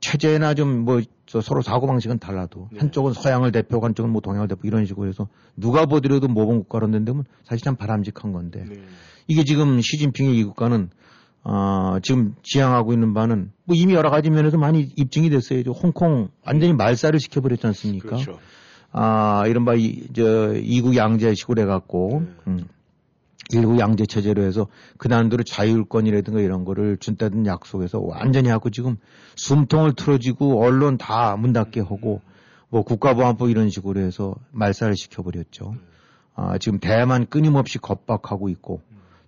[0.00, 1.00] 체제나 좀 뭐
[1.42, 2.78] 서로 사고방식은 달라도 네.
[2.80, 7.24] 한쪽은 서양을 대표하고 한쪽은 뭐 동양을 대표 이런 식으로 해서 누가 보더라도 모범 국가로 된다면
[7.44, 8.80] 사실 참 바람직한 건데 네.
[9.26, 10.88] 이게 지금 시진핑의 이 국가는
[11.44, 15.62] 어, 지금 지향하고 있는 바는 뭐 이미 여러 가지 면에서 많이 입증이 됐어요.
[15.70, 18.08] 홍콩 완전히 말살을 시켜버렸지 않습니까?
[18.08, 18.38] 그렇죠.
[18.92, 22.28] 아, 이른바 이, 저, 이국 양제식으로 해갖고, 네.
[22.48, 22.64] 음,
[23.50, 24.66] 일국 양제 체제로 해서
[24.98, 28.96] 그난도로 자율권이라든가 이런 거를 준다는 약속에서 완전히 하고 지금
[29.36, 32.20] 숨통을 틀어지고 언론 다 문 닫게 하고
[32.68, 35.72] 뭐 국가보안법 이런 식으로 해서 말살을 시켜버렸죠.
[35.74, 35.80] 네.
[36.34, 38.82] 아, 지금 대만 끊임없이 겁박하고 있고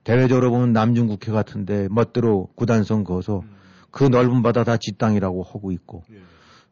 [0.04, 3.42] 대외적으로 보면 남중국해 같은데 멋대로 구단성 거서
[3.90, 6.18] 그 넓은 바다 다 지 땅이라고 하고 있고 예.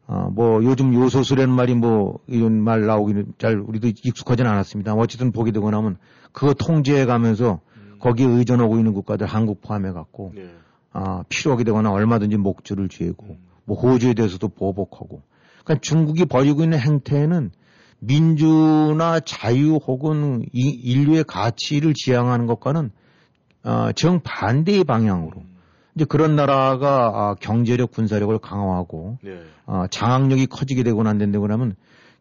[0.07, 4.93] 어, 뭐 요즘 요소수라는 말이 뭐 이런 말 나오기는 잘 우리도 익숙하진 않았습니다.
[4.95, 5.97] 어쨌든 보게 되고 나면
[6.31, 7.59] 그거 통제해 가면서
[7.99, 10.49] 거기에 의존하고 있는 국가들 한국 포함해 갖고 예.
[10.91, 15.21] 아, 필요하게 되거나 얼마든지 목줄을 쥐고 뭐 호주에 대해서도 보복하고
[15.63, 17.51] 그러니까 중국이 벌이고 있는 행태는
[17.99, 22.91] 민주나 자유 혹은 이 인류의 가치를 지향하는 것과는
[23.63, 25.43] 어, 정반대의 방향으로
[25.95, 29.41] 이제 그런 나라가 아, 경제력 군사력을 강화하고 예.
[29.65, 31.75] 어, 장악력이 커지게 되거나 안 된다고 하면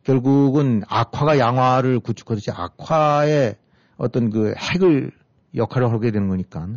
[0.05, 3.57] 결국은 악화가 양화를 구축하듯이 악화의
[3.97, 5.13] 어떤 그 핵을
[5.55, 6.69] 역할을 하게 되는 거니까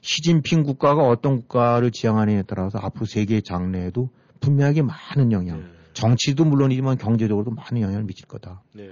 [0.00, 4.08] 시진핑 국가가 어떤 국가를 지향하느냐에 따라서 앞으로 세계 장래에도
[4.40, 8.62] 분명하게 많은 영향, 정치도 물론이지만 경제적으로도 많은 영향을 미칠 거다.
[8.72, 8.88] 네.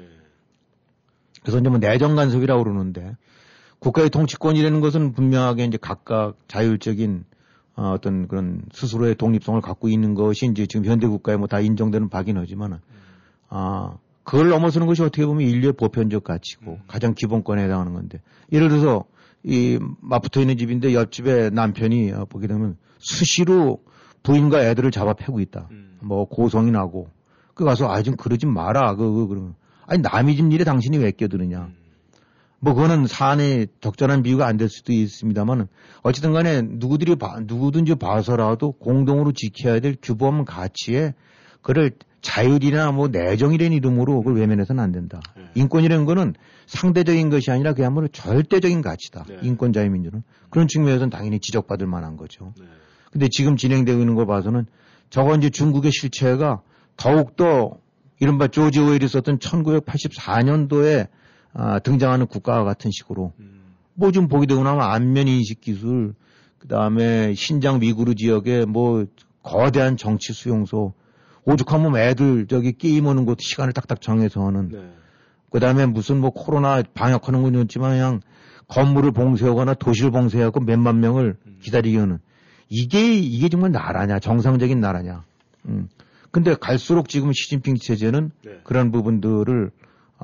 [1.42, 3.16] 그래서 이제 뭐 내정 간섭이라고 그러는데
[3.84, 7.24] 국가의 통치권이라는 것은 분명하게 이제 각각 자율적인
[7.76, 12.08] 어, 어떤 그런 스스로의 독립성을 갖고 있는 것이 이제 지금 현대 국가에 뭐 다 인정되는
[12.08, 12.78] 바긴 하지만은
[13.50, 18.20] 아 그걸 넘어서는 것이 어떻게 보면 인류의 보편적 가치고 가장 기본권에 해당하는 건데
[18.52, 19.04] 예를 들어서
[19.42, 23.82] 이 맞붙어 있는 집인데 옆집에 남편이 어, 보게 되면 수시로
[24.22, 25.68] 부인과 애들을 잡아 패고 있다.
[26.00, 27.08] 뭐 고성이 나고
[27.52, 28.94] 그 가서 아 좀 그러지 마라.
[28.96, 29.54] 그, 그 그러면
[29.86, 31.68] 아니 남의 집 일에 당신이 왜 껴드느냐.
[32.64, 35.66] 뭐 그거는 사안에 적절한 비유가 안 될 수도 있습니다만
[36.02, 41.12] 어쨌든 간에 누구들이 봐- 누구든지 봐서라도 공동으로 지켜야 될 규범 가치에
[41.60, 41.90] 그를
[42.22, 45.20] 자율이나 뭐 내정이라는 이름으로 그걸 외면해서는 안 된다.
[45.54, 46.34] 인권이라는 거는
[46.66, 49.24] 상대적인 것이 아니라 그야말로 절대적인 가치다.
[49.28, 49.36] 네.
[49.42, 52.54] 인권 자유 민주는 그런 측면에서는 당연히 지적받을 만한 거죠.
[52.58, 52.64] 네.
[53.12, 54.64] 근데 지금 진행되고 있는 걸 봐서는
[55.10, 56.62] 저거 이제 중국의 실체가
[56.96, 57.76] 더욱더
[58.20, 61.08] 이른바 조지 오웰이 썼던 1984년도에
[61.54, 63.32] 아, 등장하는 국가와 같은 식으로
[63.94, 66.14] 뭐좀 보게 되고 나면 안면 인식 기술
[66.58, 69.06] 그다음에 신장 미구르 지역에 뭐
[69.42, 70.94] 거대한 정치 수용소
[71.44, 74.92] 오죽하면 애들 저기 게임하는 것도 시간을 딱딱 정해서 하는 네.
[75.50, 78.20] 그다음에 무슨 뭐 코로나 방역하는 건 좋지만 그냥
[78.66, 82.18] 건물을 봉쇄하거나 도시를 봉쇄하고 몇만 명을 기다리게 하는
[82.68, 85.24] 이게 이게 정말 나라냐 정상적인 나라냐.
[85.66, 85.88] 음.
[86.30, 88.60] 근데 갈수록 지금 시진핑 체제는 네.
[88.64, 89.70] 그런 부분들을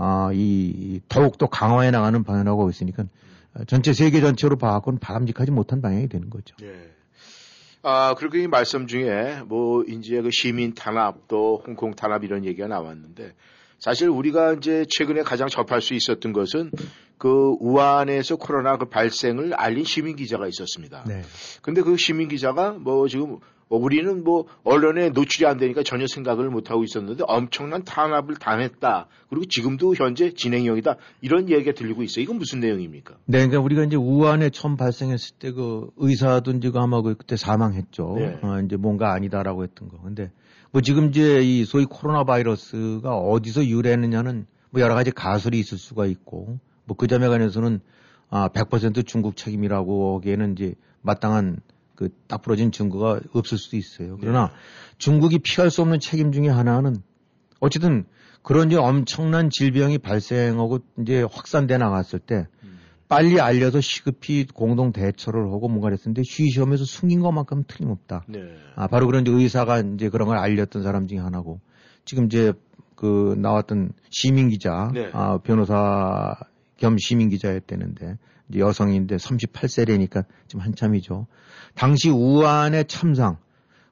[0.03, 3.05] 아, 이 더욱 더 강화해 나가는 방향으로 하고 있으니까
[3.67, 6.57] 전체 세계 전체로 봐서는 바람직하지 못한 방향이 되는 거죠.
[6.63, 6.91] 예.
[7.83, 12.67] 아, 그리고 이 말씀 중에 뭐 이제 그 시민 탄압 또 홍콩 탄압 이런 얘기가
[12.67, 13.35] 나왔는데
[13.79, 16.71] 사실 우리가 이제 최근에 가장 접할 수 있었던 것은
[17.19, 21.05] 그 우한에서 코로나 그 발생을 알린 시민 기자가 있었습니다.
[21.07, 21.23] 네.
[21.61, 23.39] 근데 그 시민 기자가 뭐 지금 어,
[23.79, 29.07] 우리는 뭐 언론에 노출이 안 되니까 전혀 생각을 못 하고 있었는데 엄청난 탄압을 당했다.
[29.29, 30.97] 그리고 지금도 현재 진행형이다.
[31.21, 32.23] 이런 얘기가 들리고 있어요.
[32.25, 33.15] 이건 무슨 내용입니까?
[33.27, 37.37] 네, 그러니까 우리가 이제 우한에 처음 발생했을 때 그 의사도 이제 그 아마 그 그때
[37.37, 38.15] 사망했죠.
[38.19, 38.39] 네.
[38.43, 40.01] 어, 이제 뭔가 아니다라고 했던 거.
[40.01, 40.31] 근데
[40.73, 46.07] 뭐 지금 이제 이 소위 코로나 바이러스가 어디서 유래했느냐는 뭐 여러 가지 가설이 있을 수가
[46.07, 47.81] 있고 뭐 그 점에 관해서는
[48.31, 51.61] 아, 100% 중국 책임이라고 하기에는 이제 마땅한
[52.01, 54.17] 그 딱 부러진 증거가 없을 수도 있어요.
[54.21, 54.51] 그러나
[54.97, 56.97] 중국이 피할 수 없는 책임 중에 하나는
[57.61, 58.07] 어쨌든
[58.43, 62.47] 그런 이제 엄청난 질병이 발생하고 이제 확산돼 나갔을 때
[63.07, 68.25] 빨리 알려서 시급히 공동 대처를 하고 뭔가 했었는데 쉬쉬하면서 숨긴 것만큼 틀림없다.
[68.29, 68.39] 네.
[68.77, 71.61] 아, 바로 그런 이제 의사가 이제 그런 걸 알렸던 사람 중에 하나고
[72.07, 72.55] 지금 이제
[72.95, 75.11] 그 나왔던 시민 기자, 네.
[75.13, 76.35] 아, 변호사
[76.77, 78.17] 겸 시민 기자였다는데 이제
[78.57, 81.27] 여성인데 38세래니까 지금 한참이죠.
[81.75, 83.39] 당시 우한의 참상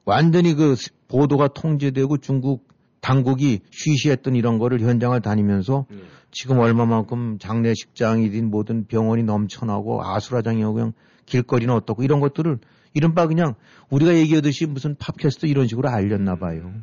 [0.05, 0.75] 완전히 그
[1.07, 2.67] 보도가 통제되고 중국
[3.01, 5.97] 당국이 쉬쉬했던 이런 거를 현장을 다니면서 네.
[6.31, 10.93] 지금 얼마만큼 장례식장이든 뭐든 병원이 넘쳐나고 아수라장이고 그냥
[11.25, 12.59] 길거리는 어떻고 이런 것들을
[12.93, 13.55] 이른바 그냥
[13.89, 16.73] 우리가 얘기하듯이 무슨 팝캐스트 이런 식으로 알렸나 봐요.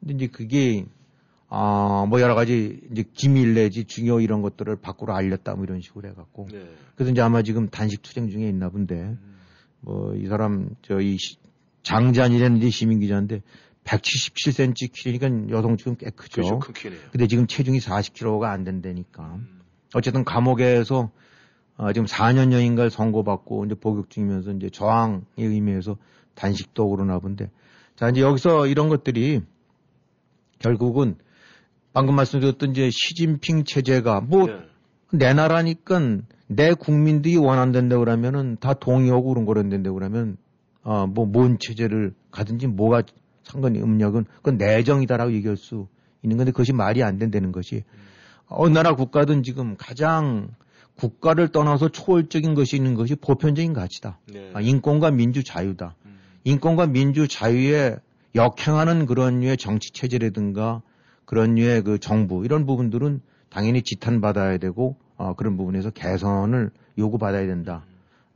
[0.00, 0.86] 근데 이제 그게
[1.50, 6.08] 아, 뭐 여러 가지 이제 기밀 내지 중요 이런 것들을 밖으로 알렸다 뭐 이런 식으로
[6.08, 6.68] 해갖고 네.
[6.94, 9.16] 그래서 이제 아마 지금 단식 투쟁 중에 있나 본데
[9.80, 11.16] 뭐이 사람 저 이
[11.88, 13.42] 장잔이라는 이제 시민 기자인데
[13.84, 16.42] 177cm 키니까 여성 지금 꽤 크죠.
[16.42, 16.58] 그렇죠.
[16.58, 17.00] 큰 키네요.
[17.10, 19.38] 근데 지금 체중이 40kg가 안 된다니까.
[19.94, 21.10] 어쨌든 감옥에서
[21.78, 25.96] 어, 지금 4년여인가를 선고받고 이제 복역 중이면서 이제 저항의 의미에서
[26.34, 27.50] 단식도 그러나 본데.
[27.96, 29.40] 자, 이제 여기서 이런 것들이
[30.58, 31.16] 결국은
[31.92, 34.58] 방금 말씀드렸던 이제 시진핑 체제가 뭐 네.
[35.12, 40.36] 내 나라니까 내 국민들이 원한다고 그러면은 다 동의하고 그런 거란다고 그러면
[40.82, 43.02] 어뭐뭔 체제를 가든지 뭐가
[43.42, 45.88] 상관이 없냐건 그건 내정이다라고 얘기할 수
[46.22, 47.84] 있는 건데 그것이 말이 안 된다는 것이
[48.46, 50.48] 어느 나라 국가든 지금 가장
[50.96, 54.18] 국가를 떠나서 초월적인 것이 있는 것이 보편적인 가치다.
[54.32, 54.50] 네.
[54.52, 55.94] 아, 인권과 민주 자유다.
[56.06, 56.18] 음.
[56.44, 57.96] 인권과 민주 자유에
[58.34, 60.82] 역행하는 그런 류의 정치 체제라든가
[61.28, 67.84] 그런 류의 그 정부 이런 부분들은 당연히 지탄받아야 되고 어, 그런 부분에서 개선을 요구받아야 된다.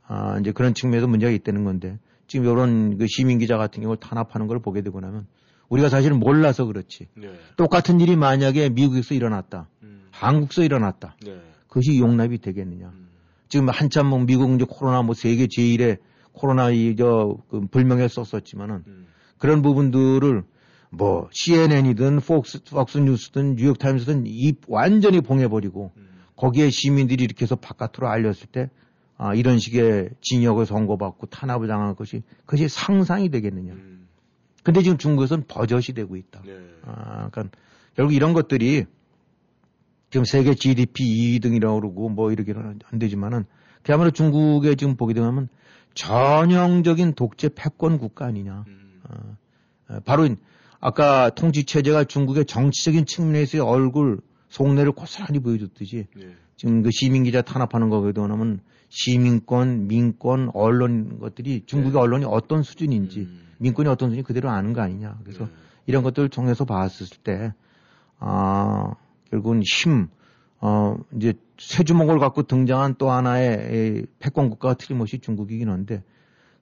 [0.05, 4.45] 아, 이제 그런 측면에서 문제가 있다는 건데 지금 이런 그 시민 기자 같은 경우 탄압하는
[4.45, 5.25] 걸 보게 되고 나면
[5.69, 7.07] 우리가 사실 몰라서 그렇지.
[7.15, 7.33] 네.
[7.57, 9.67] 똑같은 일이 만약에 미국에서 일어났다.
[9.81, 10.03] 음.
[10.11, 11.15] 한국에서 일어났다.
[11.25, 11.41] 네.
[11.67, 12.89] 그것이 용납이 되겠느냐.
[12.89, 13.07] 음.
[13.49, 15.97] 지금 한참 뭐 미국 이제 코로나 뭐 세계 제일의
[16.31, 19.07] 코로나 이저 그 불명예 썼었지만은 음.
[19.39, 20.43] 그런 부분들을
[20.95, 26.09] 뭐 CNN이든 폭스, 폭스 뉴스든 뉴욕 타임스든 이 완전히 봉해버리고 음.
[26.35, 28.69] 거기에 시민들이 이렇게 해서 바깥으로 알렸을 때
[29.17, 33.73] 아, 이런 식의 징역을 선고받고 탄압을 당할 것이 그것이 상상이 되겠느냐.
[33.73, 34.07] 음.
[34.63, 36.41] 근데 지금 중국에서는 버젓이 되고 있다.
[36.45, 36.59] 네.
[36.83, 37.57] 아, 그러니까
[37.95, 38.85] 결국 이런 것들이
[40.09, 43.45] 지금 세계 GDP 2등이라고 그러고 뭐 이렇게는 안 되지만은
[43.81, 45.49] 그야말로 중국에 지금 보게 되면
[45.95, 48.63] 전형적인 독재 패권 국가 아니냐.
[48.67, 49.01] 음.
[49.09, 49.37] 어,
[49.89, 50.27] 어, 바로
[50.85, 54.19] 아까 통치 체제가 중국의 정치적인 측면에서의 얼굴
[54.49, 56.35] 속내를 고스란히 보여줬듯이 네.
[56.57, 61.99] 지금 그 시민 기자 탄압하는 거기도 하면 시민권, 민권, 언론 것들이 중국의 네.
[61.99, 63.47] 언론이 어떤 수준인지 음.
[63.59, 65.19] 민권이 어떤 수준이 그대로 아는 거 아니냐.
[65.23, 65.51] 그래서 네.
[65.85, 67.53] 이런 것들을 통해서 봤을 때,
[68.19, 68.93] 아,
[69.31, 70.09] 결국은 힘,
[70.59, 76.03] 어, 이제 새 주먹을 갖고 등장한 또 하나의 이 패권 국가가 틀림없이 중국이긴 한데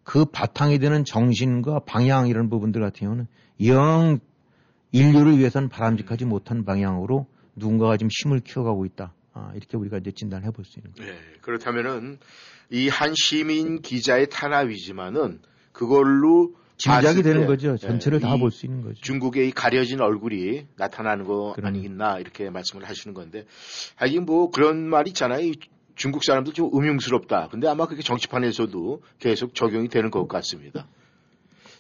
[0.04, 3.28] 그 바탕이 되는 정신과 방향 이런 부분들 같은 경우는
[3.66, 4.20] 영
[4.92, 9.14] 인류를 위해서는 바람직하지 못한 방향으로 누군가가 지금 힘을 키워가고 있다.
[9.34, 11.04] 아, 이렇게 우리가 이제 진단해 볼 수 있는 거죠.
[11.06, 12.18] 네, 그렇다면은
[12.72, 15.40] 이 한 시민 기자의 탄압이지만은
[15.72, 17.78] 그걸로 짐작이 되는 때, 거죠.
[17.78, 19.00] 전체를 네, 다이볼수 있는 거죠.
[19.02, 21.68] 중국의 이 가려진 얼굴이 나타나는 거 그럼요.
[21.78, 23.46] 아니겠나 이렇게 말씀을 하시는 건데
[23.96, 25.52] 하긴 뭐 그런 말 있잖아요.
[26.02, 27.50] 이 중국 사람들 좀 음흉스럽다.
[27.52, 30.88] 근데 아마 그게 정치판에서도 계속 적용이 되는 것 같습니다.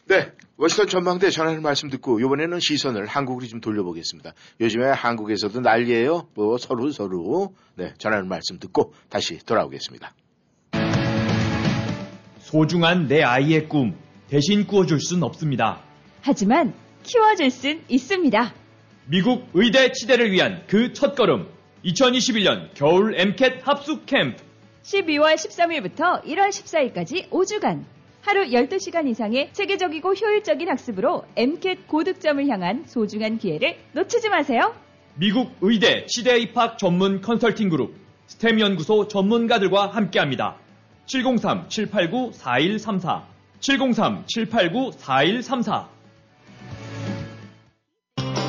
[0.06, 4.34] 네, 워싱턴 전망대 전하는 말씀 듣고 이번에는 시선을 한국으로 좀 돌려보겠습니다.
[4.60, 6.28] 요즘에 한국에서도 난리예요.
[6.36, 10.14] 뭐 서로 서로 네 전하는 말씀 듣고 다시 돌아오겠습니다.
[12.42, 13.96] 소중한 내 아이의 꿈
[14.28, 15.82] 대신 꾸어줄 순 없습니다.
[16.22, 18.54] 하지만 키워줄 순 있습니다.
[19.08, 24.44] 미국 의대 치대를 위한 그 첫걸음 2021년 겨울 MCAT 합숙 캠프
[24.84, 27.84] 12월 13일부터 1월 14일까지 5주간
[28.22, 34.76] 하루 12시간 이상의 체계적이고 효율적인 학습으로 MCAT 고득점을 향한 소중한 기회를 놓치지 마세요.
[35.16, 37.96] 미국 의대 치대 입학 전문 컨설팅 그룹
[38.28, 40.58] 스템 연구소 전문가들과 함께합니다.
[41.08, 43.24] 703-789-4134
[43.60, 46.01] 703-789-4134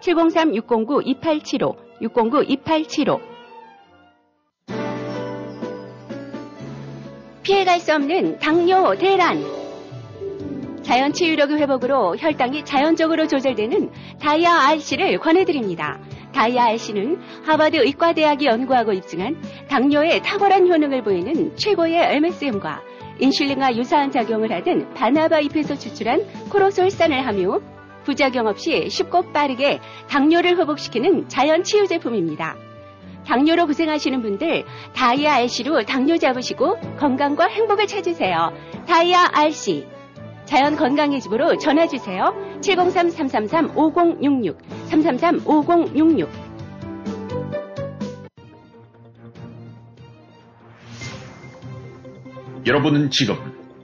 [0.00, 3.20] 703-609-2875, 609-2875.
[7.42, 9.42] 피해갈 수 없는 당뇨 대란.
[10.82, 15.98] 자연 치유력의 회복으로 혈당이 자연적으로 조절되는 다이아 RC를 권해드립니다.
[16.32, 19.36] 다이아 RC는 하버드 의과대학이 연구하고 입증한
[19.68, 22.82] 당뇨에 탁월한 효능을 보이는 최고의 MSM과
[23.20, 27.60] 인슐린과 유사한 작용을 하던 바나바 잎에서 추출한 코로솔산을 함유,
[28.08, 32.56] 부작용 없이 쉽고 빠르게 당뇨를 회복시키는 자연 치유 제품입니다.
[33.26, 38.54] 당뇨로 고생하시는 분들 다이아 RC로 당뇨 잡으시고 건강과 행복을 찾으세요.
[38.86, 39.86] 다이아 RC
[40.46, 42.34] 자연 건강의 집으로 전화 주세요.
[42.62, 44.56] 703-333-5066
[44.88, 46.28] 333-5066
[52.66, 53.36] 여러분은 지금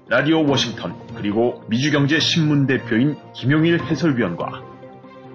[0.07, 4.63] 라디오 워싱턴 그리고 미주경제 신문 대표인 김용일 해설위원과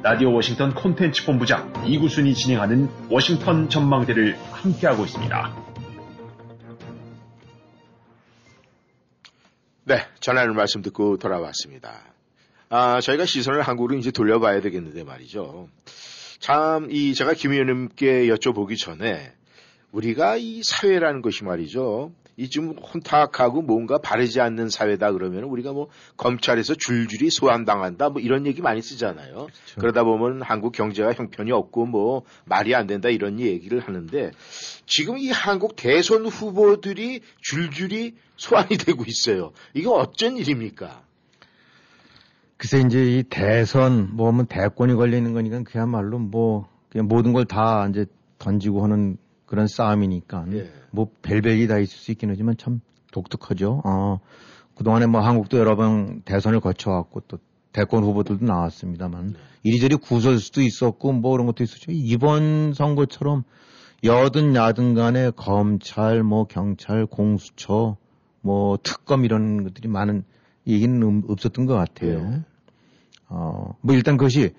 [0.03, 5.55] 라디오 워싱턴 콘텐츠 본부장 이구순이 진행하는 워싱턴 전망대를 함께하고 있습니다.
[9.85, 12.03] 네, 전하는 말씀 듣고 돌아왔습니다.
[12.69, 15.67] 아, 저희가 시선을 한국으로 이제 돌려봐야 되겠는데 말이죠.
[16.37, 19.33] 참, 이, 제가 김 의원님께 여쭤보기 전에
[19.91, 22.11] 우리가 이 사회라는 것이 말이죠.
[22.39, 28.61] 이좀 혼탁하고 뭔가 바르지 않는 사회다 그러면 우리가 뭐 검찰에서 줄줄이 소환당한다 뭐 이런 얘기
[28.61, 29.33] 많이 쓰잖아요.
[29.33, 29.79] 그렇죠.
[29.79, 34.31] 그러다 보면 한국 경제가 형편이 없고 뭐 말이 안 된다 이런 얘기를 하는데
[34.85, 39.51] 지금 이 한국 대선 후보들이 줄줄이 소환이 되고 있어요.
[39.73, 41.03] 이거 어쩐 일입니까?
[42.55, 48.05] 글쎄 이제 이 대선 뭐면 대권이 걸리는 거니까 그야말로 뭐 그냥 모든 걸 다 이제
[48.37, 50.71] 던지고 하는 그런 싸움이니까 예.
[50.91, 52.81] 뭐 별별이 다 있을 수 있긴 하지만 참
[53.11, 53.81] 독특하죠.
[53.85, 54.19] 어,
[54.75, 57.37] 그동안에 뭐 한국도 여러 번 대선을 거쳐왔고 또
[57.73, 61.91] 대권 후보들도 나왔습니다만 이리저리 구설수도 있었고 뭐 그런 것도 있었죠.
[61.91, 63.43] 이번 선거처럼
[64.03, 67.97] 여든 야든 간에 검찰 뭐 경찰 공수처
[68.41, 70.23] 뭐 특검 이런 것들이 많은
[70.65, 72.43] 얘기는 음- 없었던 것 같아요.
[73.27, 74.53] 어, 뭐 일단 그것이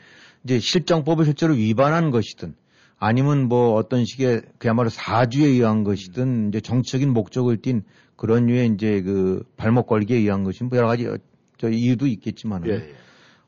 [0.45, 2.55] 이제 실정법을 실제로 위반한 것이든
[3.01, 7.83] 아니면 뭐 어떤 식의 그야말로 사주에 의한 것이든 이제 정치적인 목적을 띈
[8.15, 11.17] 그런 류의 이제 그 발목 걸기에 의한 것이 뭐 여러 가지 어,
[11.57, 12.95] 저 이유도 있겠지만 예, 은 예.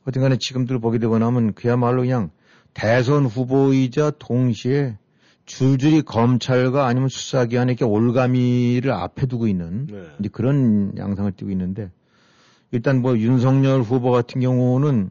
[0.03, 2.31] 어쨌든 간에 지금들 보게 되고 나면 그야말로 그냥
[2.73, 4.97] 대선 후보이자 동시에
[5.45, 10.03] 줄줄이 검찰과 아니면 수사기관에 이렇게 올가미를 앞에 두고 있는 네.
[10.19, 11.91] 이제 그런 양상을 띠고 있는데
[12.71, 15.11] 일단 뭐 윤석열 후보 같은 경우는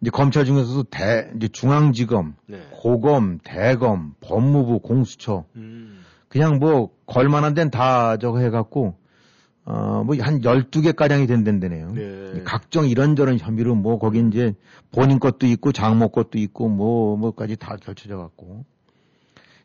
[0.00, 2.60] 이제 검찰 중에서도 대 이제 중앙지검, 네.
[2.70, 6.04] 고검, 대검, 법무부, 공수처 음.
[6.28, 8.96] 그냥 뭐 걸만한 데는 다 저거 해갖고
[9.66, 11.92] 어 뭐 한 12개 가량이 된다네요.
[11.92, 12.42] 네.
[12.44, 14.54] 각종 이런저런 혐의로 뭐 거기 이제
[14.90, 18.64] 본인 것도 있고 장모 것도 있고 뭐 뭐까지 다 결쳐져 갖고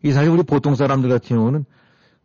[0.03, 1.65] 이 사실 우리 보통 사람들 같은 경우는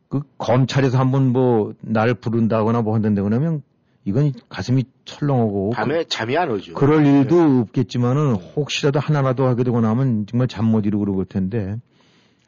[0.09, 3.63] 그 검찰에서 한번 뭐 나를 부른다거나 뭐 한다거나 하면
[4.11, 6.75] 이건 가슴이 철렁하고 밤에 잠이 안 오죠.
[6.75, 11.77] 그, 럴 일도 없겠지만은 혹시라도 하나라도 하게 되고 나면 정말 잠 못 이루고 그럴 텐데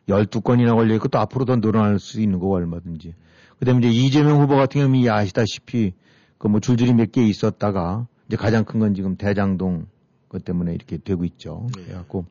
[0.08, 3.14] 12건이나 걸려 있고 또 앞으로 더 늘어날 수 있는 거고 얼마든지.
[3.58, 5.92] 그 다음에 이제 이재명 후보 같은 경우는 이 아시다시피
[6.38, 9.86] 그 뭐 줄줄이 몇 개 있었다가 이제 가장 큰 건 지금 대장동
[10.28, 11.68] 것 때문에 이렇게 되고 있죠.
[11.74, 12.26] 그래갖고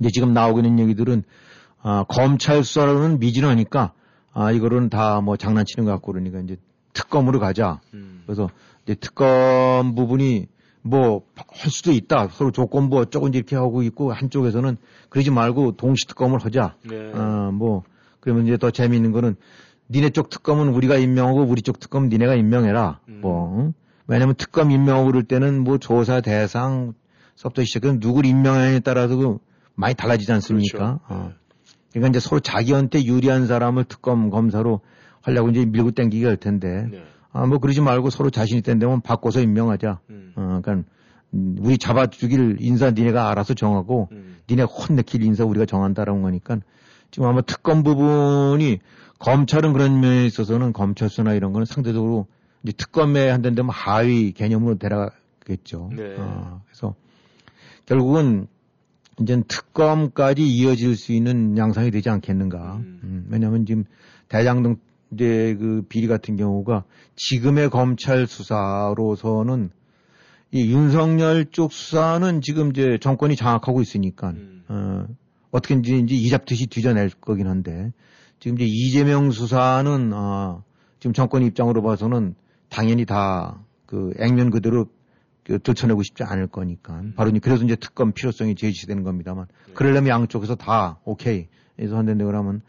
[0.00, 1.22] 이제 지금 나오고 있는 얘기들은
[1.82, 3.92] 아, 검찰 수사로는 미진하니까
[4.32, 6.56] 아, 이거는 다 뭐 장난치는 것 같고 그러니까 이제
[6.92, 7.80] 특검으로 가자.
[8.26, 8.48] 그래서
[8.84, 10.46] 이제 특검 부분이
[10.82, 11.22] 뭐
[11.60, 12.28] 할 수도 있다.
[12.28, 14.76] 서로 조건부 어쩌고 이제 이렇게 하고 있고 한쪽에서는
[15.08, 16.76] 그러지 말고 동시 특검을 하자.
[16.84, 17.12] 네.
[17.14, 17.82] 아, 뭐
[18.20, 19.36] 그러면 이제 더 재미있는 거는
[19.90, 23.00] 니네 쪽 특검은 우리가 임명하고 우리 쪽 특검 니네가 임명해라.
[23.20, 23.72] 뭐 응?
[24.06, 26.94] 왜냐면 특검 임명하고 그럴 때는 뭐 조사 대상
[27.36, 29.38] 서부터 시작해서 누굴 임명하냐에 따라서 그
[29.74, 31.00] 많이 달라지지 않습니까?
[31.08, 31.32] 어.
[31.92, 34.80] 그러니까 이제 서로 자기한테 유리한 사람을 특검 검사로
[35.20, 37.02] 하려고 이제 밀고 땡기게 할 텐데 네.
[37.32, 40.00] 아, 뭐 그러지 말고 서로 자신 있다는 데면 바꿔서 임명하자.
[40.36, 40.88] 어, 그러니까
[41.34, 44.08] 음, 우리 잡아주길 인사 니네가 알아서 정하고
[44.48, 46.58] 니네 혼내킬 인사 우리가 정한다라는 거니까
[47.10, 48.80] 지금 아마 특검 부분이
[49.18, 52.26] 검찰은 그런 면에 있어서는 검찰 수나 이런 거는 상대적으로
[52.62, 55.90] 이제 특검에 한다는 데면 하위 개념으로 데려가겠죠.
[55.94, 56.16] 네.
[56.18, 56.94] 어, 그래서
[57.86, 58.48] 결국은
[59.20, 62.76] 이제 특검까지 이어질 수 있는 양상이 되지 않겠는가.
[62.76, 63.84] 음, 왜냐하면 지금
[64.28, 64.78] 대장동
[65.12, 66.84] 이제 그 비리 같은 경우가
[67.16, 69.70] 지금의 검찰 수사로서는
[70.52, 74.32] 이 윤석열 쪽 수사는 지금 이제 정권이 장악하고 있으니까
[74.68, 75.06] 어,
[75.50, 77.92] 어떻게든지 이제 이잡듯이 뒤져낼 거긴 한데
[78.40, 80.64] 지금 이제 이재명 수사는 어,
[80.98, 82.34] 지금 정권 입장으로 봐서는
[82.68, 84.86] 당연히 다 그 액면 그대로
[85.42, 87.02] 그 들춰내고 싶지 않을 거니까.
[87.16, 91.48] 바로 이제 그래서 이제 특검 필요성이 제시되는 겁니다만 그러려면 양쪽에서 다 오케이
[91.80, 92.62] 해서 한다는데 그러면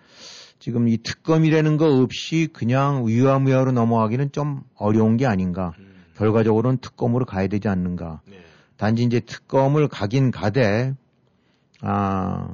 [0.62, 5.74] 지금 이 특검이라는 거 없이 그냥 위화무야로 넘어가기는 좀 어려운 게 아닌가.
[6.18, 8.22] 결과적으로는 특검으로 가야 되지 않는가.
[8.78, 10.94] 단지 이제 특검을 가긴 가되,
[11.82, 12.54] 아,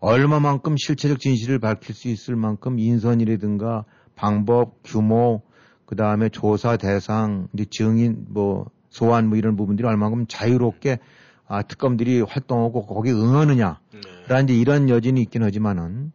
[0.00, 3.84] 얼마만큼 실체적 진실을 밝힐 수 있을 만큼 인선이라든가
[4.16, 5.42] 방법, 규모,
[5.86, 10.98] 그 다음에 조사 대상, 이제 증인, 뭐, 소환 뭐 이런 부분들이 얼마만큼 자유롭게
[11.46, 13.78] 아, 특검들이 활동하고 거기에 응하느냐.
[14.26, 16.10] 라는 이제 이런 여진이 있긴 하지만은,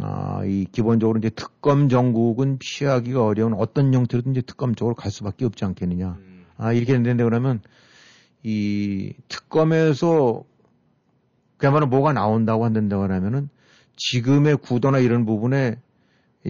[0.00, 5.44] 아, 이 기본적으로 이제 특검 정국은 피하기가 어려운 어떤 형태로든 이제 특검 쪽으로 갈 수밖에
[5.44, 6.18] 없지 않겠느냐.
[6.56, 7.60] 아, 이렇게 된다는데 그러면
[8.42, 10.44] 이 특검에서
[11.56, 13.48] 그야말로 뭐가 나온다고 한다고 하면은
[13.96, 15.80] 지금의 구도나 이런 부분에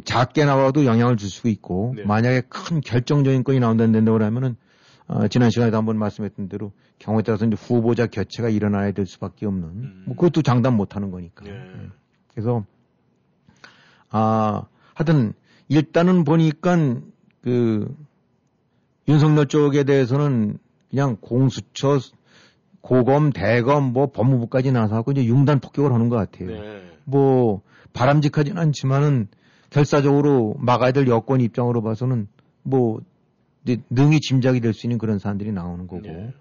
[0.05, 4.57] 작게 나와도 영향을 줄 수 있고 만약에 큰 결정적인 건이 나온다고 하면은
[5.07, 10.05] 어, 지난 시간에도 한번 말씀했던 대로 경우에 따라서 이제 후보자 교체가 일어나야 될 수밖에 없는
[10.07, 11.47] 뭐 그것도 장담 못 하는 거니까.
[11.47, 11.53] 예.
[12.33, 12.65] 그래서
[14.17, 14.63] 아,
[14.95, 15.33] 하여튼
[15.69, 16.77] 일단은 보니까
[17.43, 17.93] 그
[19.09, 20.59] 윤석열 쪽에 대해서는
[20.89, 21.99] 그냥 공수처,
[22.81, 26.49] 고검, 대검, 뭐 법무부까지 나서고 이제 융단 폭격을 하는 것 같아요.
[26.49, 26.83] 네.
[27.05, 27.63] 뭐
[27.93, 29.27] 바람직하진 않지만은
[29.71, 32.29] 결사적으로 막아야 될 여권 입장으로 봐서는
[32.63, 33.01] 뭐
[33.65, 36.33] 이제 능히 짐작이 될 수 있는 그런 사안들이 나오는 거고 네.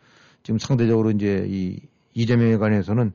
[0.43, 1.79] 지금 상대적으로 이제 이
[2.13, 3.13] 이재명에 관해서는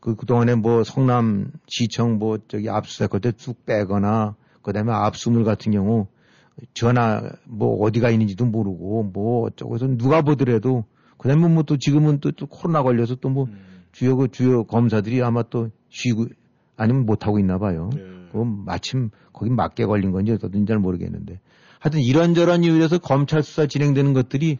[0.00, 6.06] 그 그동안에 뭐 성남 시청 뭐 저기 압수수색 그때 쑥 빼거나 그다음에 압수물 같은 경우
[6.74, 10.84] 전화 뭐 어디가 있는지도 모르고 뭐 어쩌고서 누가 보더라도
[11.18, 13.48] 그다음에 뭐 또 지금은 또, 또 코로나 걸려서 또뭐
[13.92, 16.26] 주요 그 주요 검사들이 아마 또 쉬고
[16.76, 17.90] 아니면 못 하고 있나 봐요.
[18.32, 21.40] 그 마침 거기 맞게 걸린 건지 어떤지 잘 모르겠는데.
[21.80, 24.58] 하여튼 이런저런 이유에서 검찰 수사 진행되는 것들이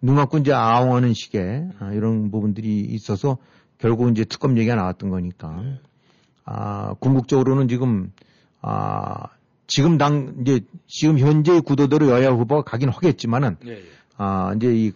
[0.00, 3.38] 눈 감고 이제 아웅하는 식의 아, 이런 부분들이 있어서
[3.78, 5.62] 결국 이제 특검 얘기가 나왔던 거니까.
[6.44, 8.12] 아 궁극적으로는 지금
[8.60, 9.28] 아
[9.66, 13.82] 지금 당 이제 지금 현재 구도대로 여야 후보가 가긴 하겠지만은 예,
[14.16, 14.92] 아 이제 이,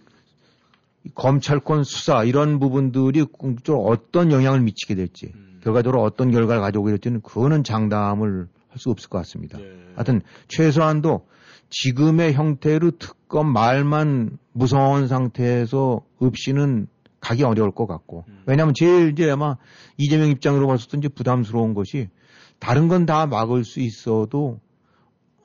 [1.03, 5.31] 이 검찰권 수사 이런 부분들이 궁극적으로 어떤 영향을 미치게 될지
[5.61, 9.59] 결과적으로 어떤 결과를 가져오게 될지는 그거는 장담을 할 수 없을 것 같습니다.
[9.95, 11.27] 하여튼 최소한도
[11.69, 16.87] 지금의 형태로 특검 말만 무서운 상태에서 없이는
[17.23, 18.25] 가기 어려울 것 같고.
[18.45, 19.55] 왜냐하면 제일 이제 아마
[19.97, 22.09] 이재명 입장으로 봤을 때 이제 부담스러운 것이
[22.59, 24.59] 다른 건 다 막을 수 있어도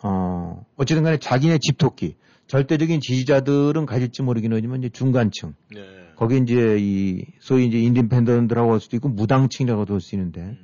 [0.02, 2.16] 어 어쨌든 간에 자기네 집토끼
[2.48, 5.54] 절대적인 지지자들은 가질지 모르긴 하지만 이제 중간층.
[5.74, 5.80] 네.
[6.16, 10.56] 거기 이제 이 소위 이제 independent라고 할 수도 있고 무당층이라고도 할 수 있는데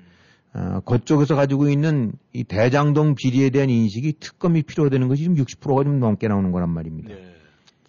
[0.52, 5.98] 어, 그쪽에서 가지고 있는 이 대장동 비리에 대한 인식이 특검이 필요되는 것이 지금 60%가 좀
[6.00, 7.10] 넘게 나오는 거란 말입니다.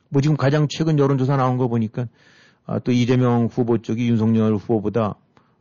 [0.09, 2.07] 뭐 지금 가장 최근 여론조사 나온 거 보니까
[2.65, 5.15] 아, 또 이재명 후보 쪽이 윤석열 후보보다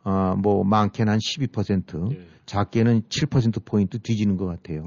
[0.05, 2.09] 아, 뭐 많게는 한12%
[2.47, 4.87] 작게는 7% 포인트 뒤지는 것 같아요.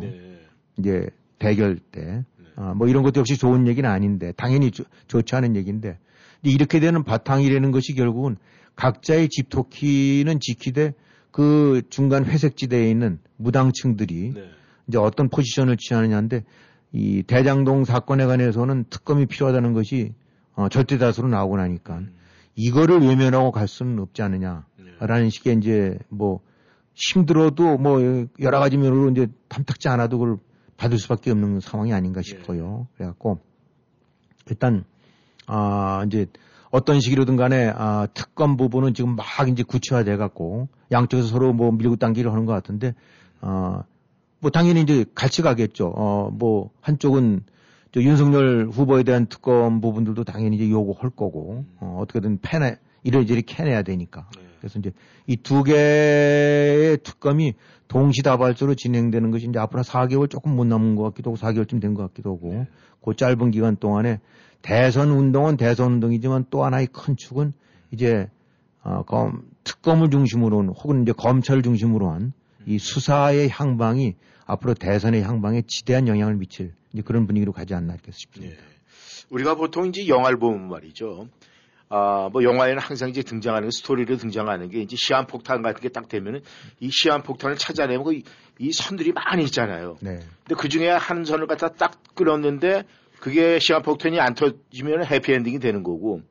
[0.77, 1.09] 이제
[1.39, 2.23] 대결 때.
[2.55, 5.97] 아, 뭐 이런 것도 역시 좋은 얘기는 아닌데 당연히 좋- 좋지 않은 얘기인데.
[6.43, 8.37] 이렇게 되는 바탕이라는 것이 결국은
[8.75, 10.93] 각자의 집토끼는 지키되
[11.31, 14.33] 그 중간 회색지대에 있는 무당층들이
[14.87, 16.43] 이제 어떤 포지션을 취하느냐인데
[16.93, 20.13] 이 대장동 사건에 관해서는 특검이 필요하다는 것이
[20.57, 22.01] 어, 절대 다수로 나오고 나니까
[22.55, 26.41] 이거를 외면하고 갈 수는 없지 않느냐라는 식의 이제 뭐
[26.95, 28.01] 힘들어도 뭐
[28.39, 30.37] 여러 가지 면으로 이제 탐탁지 않아도 그걸
[30.75, 32.87] 받을 수밖에 없는 상황이 아닌가 싶어요.
[32.95, 33.39] 그래갖고
[34.49, 34.83] 일단
[35.45, 36.25] 아 이제
[36.71, 41.97] 어떤 식으로든 간에 아 특검 부분은 지금 막 이제 구체화돼 갖고 양쪽에서 서로 뭐 밀고
[41.97, 42.95] 당기를 하는 것 같은데
[43.41, 45.89] 어뭐 당연히 이제 같이 가겠죠.
[45.89, 47.43] 어뭐 한쪽은
[47.91, 53.83] 저 윤석열 후보에 대한 특검 부분들도 당연히 이제 요구할 거고 어, 어떻게든 패내 이래저래 캐내야
[53.83, 54.29] 되니까.
[54.59, 54.91] 그래서 이제
[55.27, 57.53] 이 두 개의 특검이
[57.87, 62.03] 동시다발적으로 진행되는 것이 이제 앞으로 4개월 조금 못 남은 것 같기도 하고 4개월쯤 된 것
[62.07, 62.65] 같기도 하고
[63.03, 64.19] 그 짧은 기간 동안에
[64.61, 67.53] 대선 운동은 대선 운동이지만 또 하나의 큰 축은
[67.91, 68.27] 이제
[68.83, 72.33] 어, 검, 특검을 중심으로 한 혹은 이제 검찰을 중심으로 한
[72.67, 74.15] 이 수사의 향방이
[74.45, 78.57] 앞으로 대선의 향방에 지대한 영향을 미칠 이제 그런 분위기로 가지 않나 이렇게 싶습니다.
[79.29, 81.27] 우리가 보통 이제 영화를 보면 말이죠.
[81.89, 86.07] 아, 뭐 영화에는 항상 이제 등장하는 게 스토리로 등장하는 게 이제 시한폭탄 같은 게 딱
[86.09, 86.41] 되면은
[86.79, 88.21] 이 시한폭탄을 찾아내면 그
[88.59, 89.97] 이 선들이 많이 있잖아요.
[90.01, 90.17] 네.
[90.43, 92.85] 근데 그 중에 한 선을 갖다 딱 끌었는데
[93.19, 96.21] 그게 시한폭탄이 안 터지면 해피엔딩이 되는 거고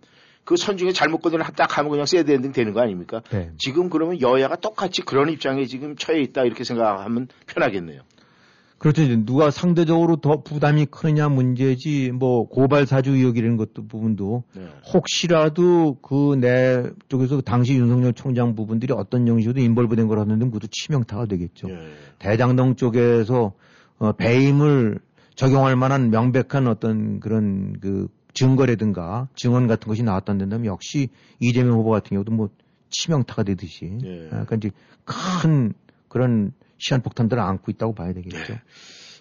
[0.44, 3.22] 그 선 중에 잘못 건드려 딱 하면 그냥 sad ending 되는 거 아닙니까?
[3.30, 3.52] 네.
[3.58, 8.00] 지금 그러면 여야가 똑같이 그런 입장에 지금 처해 있다 이렇게 생각하면 편하겠네요.
[8.78, 9.02] 그렇죠.
[9.24, 14.66] 누가 상대적으로 더 부담이 크느냐 문제지 뭐 고발 사주 의혹 이라는 것도 부분도 네.
[14.92, 21.68] 혹시라도 그 내 쪽에서 당시 윤석열 총장 부분들이 어떤 형식으로 involve된 거라는데 그것도 치명타가 되겠죠.
[22.18, 23.54] 대장동 쪽에서
[23.98, 25.00] 어, 배임을
[25.34, 31.08] 적용할 만한 명백한 어떤 그런 그 증거라든가 증언 같은 것이 나왔다 된다면 역시
[31.40, 32.50] 이재명 후보 같은 경우도 뭐
[32.90, 34.28] 치명타가 되듯이 네.
[34.32, 34.70] 약간 이제
[35.04, 35.72] 큰
[36.08, 38.58] 그런 시한폭탄들을 안고 있다고 봐야 되겠죠.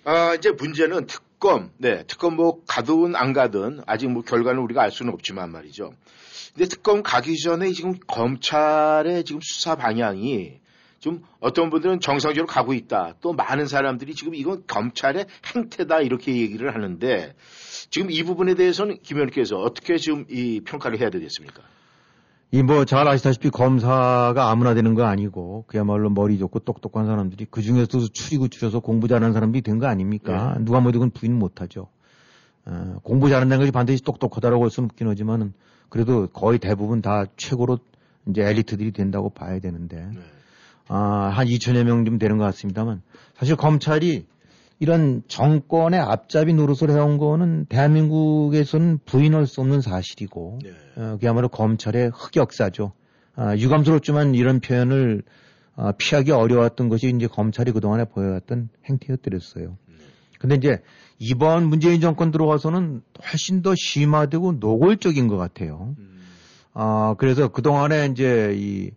[0.06, 4.92] 아, 이제 문제는 특검, 네, 특검 뭐 가든 안 가든 아직 뭐 결과는 우리가 알
[4.92, 5.94] 수는 없지만 말이죠.
[6.54, 10.60] 근데 특검 가기 전에 지금 검찰의 지금 수사 방향이
[11.00, 13.16] 좀 어떤 분들은 정상적으로 가고 있다.
[13.22, 15.26] 또 많은 사람들이 지금 이건 검찰의
[15.56, 17.36] 행태다 이렇게 얘기를 하는데
[17.90, 21.62] 지금 이 부분에 대해서는 김 의원께서 어떻게 지금 이 평가를 해야 되겠습니까?
[22.56, 27.62] 이 뭐 잘 아시다시피 검사가 아무나 되는 거 아니고 그야말로 머리 좋고 똑똑한 사람들이 그
[27.62, 30.56] 중에서도 추리고 추려서 공부 잘하는 사람들이 된 거 아닙니까?
[30.62, 31.88] 누가 뭐든 부인 못하죠.
[32.66, 35.54] 어, 공부 잘한다는 것이 반드시 똑똑하다라고 할 수는 없긴 하지만은
[35.90, 37.80] 그래도 거의 대부분 다 최고로
[38.30, 40.08] 이제 엘리트들이 된다고 봐야 되는데
[40.88, 43.02] 아, 한 2천여 명좀 되는 것 같습니다만
[43.36, 44.26] 사실 검찰이
[44.80, 50.72] 이런 정권의 앞잡이 노릇을 해온 거는 대한민국에서는 부인할 수 없는 사실이고 네.
[50.98, 52.92] 어, 그야말로 검찰의 흑역사죠.
[53.36, 55.24] 아, 유감스럽지만 이런 표현을
[55.76, 59.78] 아, 피하기 어려웠던 것이 이제 검찰이 그동안에 보여왔던 행태였더랬어요.
[60.40, 60.82] 근데 이제
[61.18, 65.96] 이번 문재인 정권 들어와서는 훨씬 더 심화되고 노골적인 것 같아요.
[66.74, 68.92] 아, 그래서 그동안에 이제 이,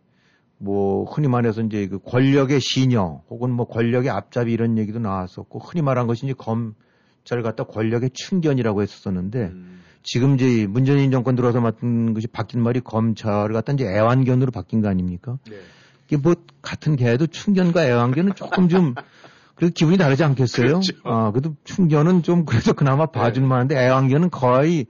[0.58, 5.82] 뭐, 흔히 말해서 이제 그 권력의 시녀 혹은 뭐 권력의 앞잡이 이런 얘기도 나왔었고 흔히
[5.82, 9.52] 말한 것이 이제 검찰 갖다 권력의 충견이라고 했었었는데
[10.02, 14.88] 지금 이제 문재인 정권 들어서 맡은 것이 바뀐 말이 검찰을 갖다 이제 애완견으로 바뀐 거
[14.88, 15.38] 아닙니까?
[16.06, 18.94] 이게 뭐 같은 개도 충견과 애완견은 조금 좀
[19.54, 20.66] 그래도 기분이 다르지 않겠어요?
[20.66, 20.92] 그렇죠.
[21.04, 24.86] 아, 그래도 충견은 좀 그래도 그나마 봐줄 만한데 애완견은 거의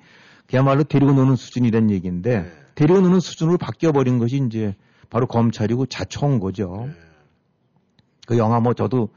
[0.47, 4.77] 그야말로 데리고 노는 수준이란 얘기인데 데리고 노는 수준으로 바뀌어 버린 것이 이제
[5.11, 6.89] 바로 검찰이고 자초한 거죠.
[8.27, 9.09] 그 영화 뭐 저도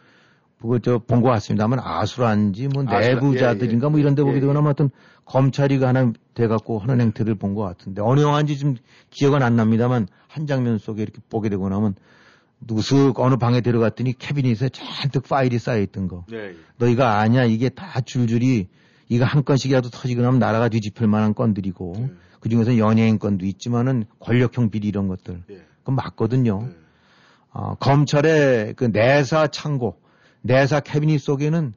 [0.62, 4.62] 그거 저 본 것 같습니다만 아수라인지 뭐 아수라, 내부자들인가 뭐 이런 데 보게 예, 되거나
[4.62, 4.90] 뭐 하여튼
[5.26, 8.76] 검찰이가 하나 돼갖고 하는 행태를 본 것 같은데 어느 영화인지 좀
[9.10, 11.96] 기억은 안 납니다만 한 장면 속에 이렇게 보게 되고 나면
[12.62, 16.26] 누슥 어느 방에 들어갔더니 캐비닛에 잔뜩 파일이 쌓여있던 거.
[16.30, 16.54] 네.
[16.78, 17.44] 너 이거 아냐?
[17.46, 18.68] 이게 다 줄줄이
[19.10, 22.12] 이거 한 건씩이라도 터지고 나면 나라가 뒤집힐 만한 건들이고 네.
[22.40, 25.44] 그 중에서 연예인 건도 있지만은 권력형 비리 이런 것들.
[25.92, 25.96] 예.
[25.96, 26.64] 그건 맞거든요.
[26.68, 26.76] 네.
[27.54, 30.00] 어, 검찰의 그 내사 창고,
[30.42, 31.74] 내사 캐비닛 속에는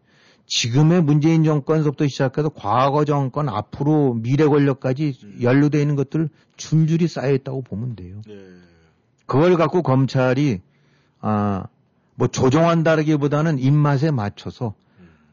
[0.46, 7.62] 지금의 문재인 정권서부터 시작해서 과거 정권 앞으로 미래 권력까지 연루되어 있는 것들 줄줄이 쌓여 있다고
[7.62, 8.20] 보면 돼요.
[8.26, 8.34] 네.
[9.26, 10.60] 그걸 갖고 검찰이
[11.20, 11.64] 아,
[12.14, 14.74] 뭐 조종한다기보다는 입맛에 맞춰서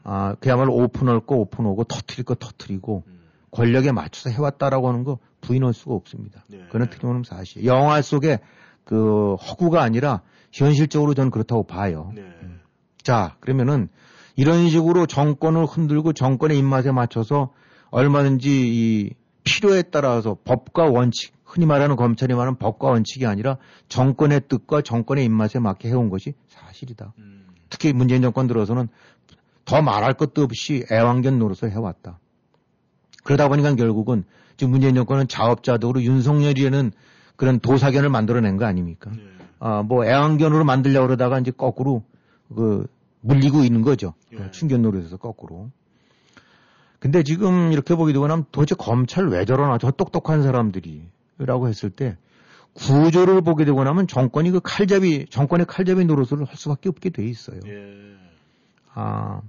[0.02, 3.04] 아, 그야말로 오픈할 거 오픈하고 터트릴 거 터트리고
[3.50, 6.42] 권력에 맞춰서 해왔다라고 하는 거 부인할 수가 없습니다.
[6.48, 6.64] 네.
[6.70, 7.66] 그건 틀림없는 사실.
[7.66, 8.40] 영화 속에
[8.84, 10.22] 그 허구가 아니라
[10.52, 12.12] 현실적으로 저는 그렇다고 봐요.
[12.14, 12.22] 네.
[13.02, 13.88] 자, 그러면은
[14.36, 17.52] 이런 식으로 정권을 흔들고 정권의 입맛에 맞춰서
[17.90, 19.10] 얼마든지 이
[19.44, 23.58] 필요에 따라서 법과 원칙, 흔히 말하는 검찰이 말하는 법과 원칙이 아니라
[23.88, 27.12] 정권의 뜻과 정권의 입맛에 맞게 해온 것이 사실이다.
[27.18, 27.46] 음.
[27.68, 28.88] 특히 문재인 정권 들어서는
[29.64, 32.18] 더 말할 것도 없이 애완견 노릇을 해왔다.
[33.24, 34.24] 그러다 보니까 결국은
[34.56, 36.92] 지금 문재인 정권은 자업자득으로 윤석열이라는
[37.36, 39.10] 그런 도사견을 만들어낸 거 아닙니까?
[39.10, 39.22] 네.
[39.58, 42.02] 아, 뭐 애완견으로 만들려고 그러다가 이제 거꾸로
[42.54, 42.86] 그
[43.20, 44.14] 물리고 있는 거죠.
[44.32, 44.50] 예.
[44.50, 45.70] 충견 노릇에서 거꾸로.
[46.98, 51.02] 근데 지금 이렇게 보게 되고 나면 도대체 검찰 왜 저러나 저 똑똑한 사람들이
[51.38, 52.16] 라고 했을 때
[52.74, 57.60] 구조를 보게 되고 나면 정권이 그 칼잡이 정권의 칼잡이 노릇을 할 수밖에 없게 돼 있어요.
[57.66, 58.16] 예.
[58.94, 59.40] 아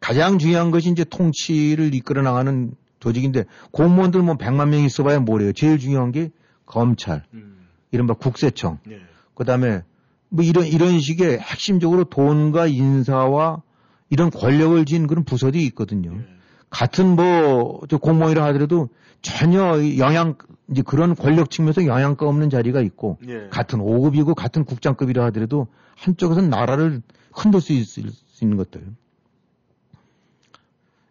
[0.00, 5.52] 가장 중요한 것이 이제 통치를 이끌어 나가는 조직인데 공무원들 뭐 100만 명 있어봐야 뭐래요.
[5.52, 6.30] 제일 중요한 게
[6.66, 7.66] 검찰, 음.
[7.90, 9.00] 이른바 국세청, 예.
[9.34, 9.82] 그다음에
[10.28, 13.62] 뭐 이런 이런 식의 핵심적으로 돈과 인사와
[14.08, 16.14] 이런 권력을 진 그런 부서들이 있거든요.
[16.16, 16.26] 예.
[16.70, 18.88] 같은 뭐저 공무원이라 하더라도
[19.20, 20.36] 전혀 이 영향
[20.70, 23.48] 이제 그런 권력 측면에서 영향가 없는 자리가 있고 예.
[23.50, 27.02] 같은 5급이고 같은 국장급이라 하더라도 한쪽에서는 나라를
[27.32, 28.86] 흔들 수 있을 수 있는 것들.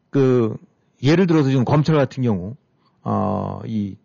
[0.09, 0.57] 그
[1.03, 2.55] 예를 들어서 지금 검찰 같은 경우
[3.03, 3.95] 어 이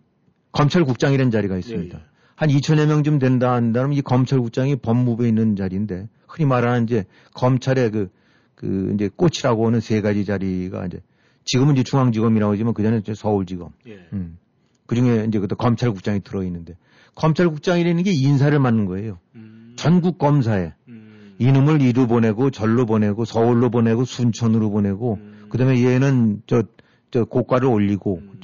[0.57, 1.99] 검찰국장이라는 자리가 있습니다.
[1.99, 2.07] 예, 예.
[2.35, 7.05] 한 2천여 명쯤 된다 한다면 이 검찰국장이 법무부에 있는 자리인데 흔히 말하는 이제
[7.35, 8.11] 검찰의 그,
[8.55, 11.01] 그 이제 꽃이라고 하는 세 가지 자리가 이제
[11.45, 13.71] 지금은 이제 중앙지검이라고 하지만 그전에 이제 서울지검.
[13.87, 14.07] 예.
[14.13, 14.39] 음.
[14.87, 16.77] 그 중에 이제 그때 검찰국장이 들어있는데
[17.15, 19.19] 검찰국장이라는 게 인사를 맡는 거예요.
[19.35, 19.75] 음.
[19.77, 21.35] 전국 검사에 음.
[21.39, 25.47] 이놈을 이로 보내고 절로 보내고 서울로 보내고 순천으로 보내고 음.
[25.51, 26.63] 그다음에 얘는 저,
[27.11, 28.41] 저 고가를 올리고 음.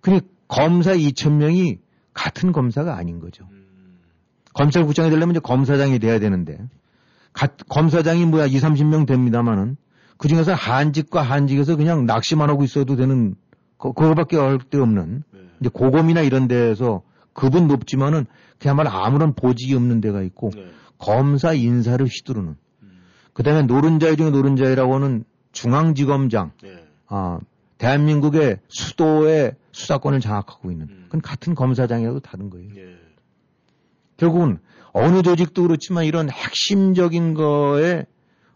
[0.00, 1.78] 그니 검사 2천 명이
[2.14, 3.46] 같은 검사가 아닌 거죠.
[3.50, 3.98] 음.
[4.54, 6.58] 검찰국장이 되려면 이제 검사장이 돼야 되는데
[7.32, 9.76] 가- 검사장이 뭐야 2, 30명 됩니다마는
[10.16, 13.34] 그 중에서 한직과 한직에서 그냥 낚시만 하고 있어도 되는
[13.76, 15.40] 그, 그거밖에 할 데 없는 네.
[15.60, 17.02] 이제 고검이나 이런 데에서
[17.34, 18.24] 급은 높지만은
[18.58, 20.66] 그야말로 아무런 보직이 없는 데가 있고 네.
[20.96, 22.98] 검사 인사를 휘두르는 음.
[23.34, 26.84] 그다음에 노른자이 중에 노른자이라고 하는 중앙지검장 네.
[27.08, 27.38] 아,
[27.76, 31.02] 대한민국의 수도의 수사권을 장악하고 있는 음.
[31.04, 32.70] 그건 같은 검사장이라도 다른 거예요.
[32.76, 32.96] 예.
[34.16, 34.58] 결국은
[34.92, 38.06] 어느 조직도 그렇지만 이런 핵심적인 거에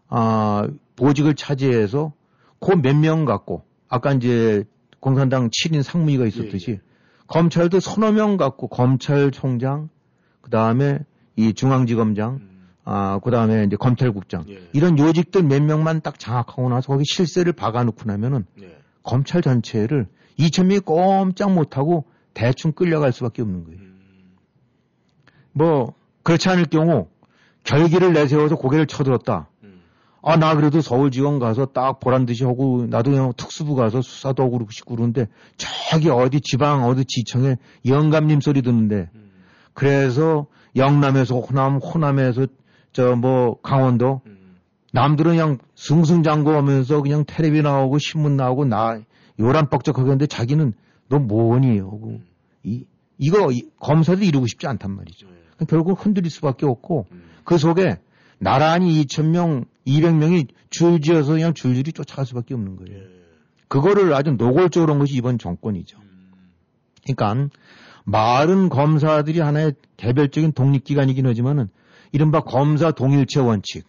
[0.07, 2.13] 아, 보직을 차지해서
[2.59, 4.63] 그 몇 명 갖고 아까 이제
[4.99, 6.81] 공산당 7인 상무위가 있었듯이 예, 예.
[7.27, 9.89] 검찰도 서너 명 갖고 검찰총장
[10.41, 10.99] 그다음에
[11.35, 12.67] 이 중앙지검장 음.
[12.83, 14.67] 아, 그다음에 이제 검찰국장 예.
[14.73, 18.75] 이런 요직들 몇 명만 딱 장악하고 나서 거기 실세를 박아놓고 나면은 네.
[19.03, 20.07] 검찰 전체를
[20.39, 23.79] 2천 명이 꼼짝 못하고 대충 끌려갈 수밖에 없는 거예요.
[23.79, 24.37] 음.
[25.53, 27.07] 뭐 그렇지 않을 경우
[27.63, 29.49] 결기를 내세워서 고개를 쳐들었다.
[29.63, 29.81] 음.
[30.23, 34.53] 아, 나 그래도 서울지원 가서 딱 보란 듯이 하고, 나도 그냥 특수부 가서 수사도 하고
[34.53, 35.27] 그러고 싶고 그러는데,
[35.57, 39.09] 저기 어디 지방, 어디 지청에 영감님 소리 듣는데,
[39.73, 42.47] 그래서 영남에서 호남, 호남에서
[42.93, 44.21] 저 뭐 강원도,
[44.93, 48.99] 남들은 그냥 승승장구 하면서 그냥 텔레비 나오고 신문 나오고 나
[49.39, 50.73] 요란 뻑적하게 하는데 자기는
[51.09, 52.21] 너 뭐니 하고
[52.63, 52.85] 이
[53.17, 55.27] 이거 이, 검사도 이루고 싶지 않단 말이죠.
[55.67, 57.05] 결국 흔들릴 수밖에 없고
[57.43, 57.99] 그 속에
[58.39, 63.03] 나란히 2,000명, 200명이 줄지어서 그냥 줄줄이 쫓아갈 수밖에 없는 거예요.
[63.67, 65.99] 그거를 아주 노골적으로 한 것이 이번 정권이죠.
[67.03, 67.49] 그러니까
[68.03, 71.69] 말은 검사들이 하나의 개별적인 독립기관이긴 하지만은
[72.11, 73.85] 이른바 검사 동일체 원칙.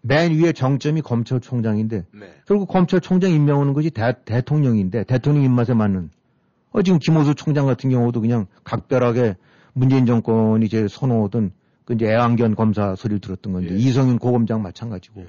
[0.00, 2.06] 맨 위에 정점이 검찰총장인데
[2.46, 6.10] 결국 검찰총장 임명하는 것이 대, 대통령인데 대통령 입맛에 맞는
[6.70, 9.36] 어, 지금 김호수 총장 같은 경우도 그냥 각별하게
[9.72, 11.52] 문재인 정권이 이제 선호하던
[11.84, 15.26] 그 이제 애완견 검사 소리를 들었던 건데 이성윤 고검장 마찬가지고.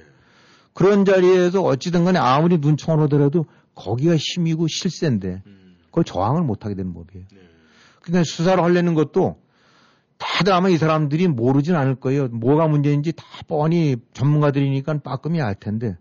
[0.72, 5.42] 그런 자리에서 어찌든 간에 아무리 눈총을 하더라도 거기가 힘이고 실세인데
[5.86, 7.26] 그걸 저항을 못하게 되는 법이에요.
[8.02, 9.36] 그러니까 수사를 하려는 것도
[10.20, 12.28] 다들 아마 이 사람들이 모르진 않을 거예요.
[12.28, 15.96] 뭐가 문제인지 다 뻔히 전문가들이니까 빠끔히 알 텐데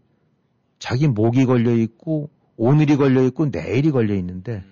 [0.78, 4.64] 자기 목이 걸려 있고 오늘이 걸려 있고 내일이 걸려 있는데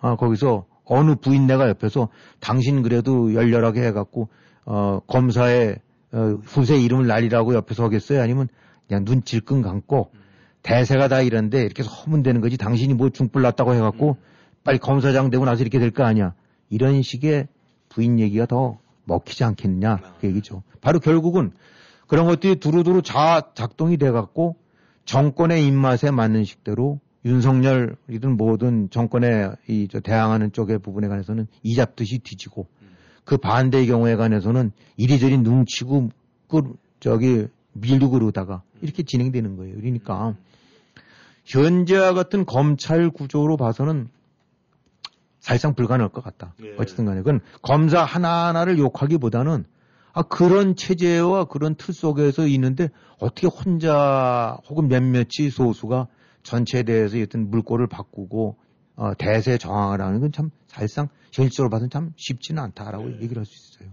[0.00, 2.08] 아 거기서 어느 부인네가 옆에서
[2.40, 4.28] 당신 그래도 열렬하게 해갖고
[4.66, 5.78] 어 검사의
[6.12, 8.22] 어, 후세 이름을 날리라고 옆에서 하겠어요?
[8.22, 8.48] 아니면
[8.86, 10.10] 그냥 눈 질끈 감고
[10.62, 14.18] 대세가 다 이런데 이렇게 허문되는 거지 당신이 뭐 중불 났다고 해갖고
[14.62, 16.34] 빨리 검사장 되고 나서 이렇게 될 거 아니야.
[16.70, 17.48] 이런 식의
[17.94, 20.62] 부인 얘기가 더 먹히지 않겠느냐 그 얘기죠.
[20.80, 21.52] 바로 결국은
[22.06, 24.56] 그런 것들이 두루두루 자 작동이 돼갖고
[25.04, 32.66] 정권의 입맛에 맞는 식대로 윤석열이든 뭐든 정권에 이저 대항하는 쪽의 부분에 관해서는 이 잡듯이 뒤지고
[33.24, 36.10] 그 반대의 경우에 관해서는 이리저리 눈치고
[36.48, 39.76] 그 저기 밀고 그러다가 이렇게 진행되는 거예요.
[39.76, 40.36] 그러니까
[41.44, 44.08] 현재와 같은 검찰 구조로 봐서는
[45.44, 46.54] 사실상 불가능할 것 같다.
[46.78, 49.66] 어쨌든 간에 그건 검사 하나하나를 욕하기보다는
[50.14, 52.88] 아 그런 체제와 그런 틀 속에서 있는데
[53.18, 56.06] 어떻게 혼자 혹은 몇몇이 소수가
[56.44, 58.56] 전체에 대해서 어떤 물꼬를 바꾸고
[58.96, 63.52] 어, 대세 저항을 하는 건 참 사실상 현실적으로 봐서는 참 쉽지는 않다라고 얘기를 할 수
[63.74, 63.92] 있어요.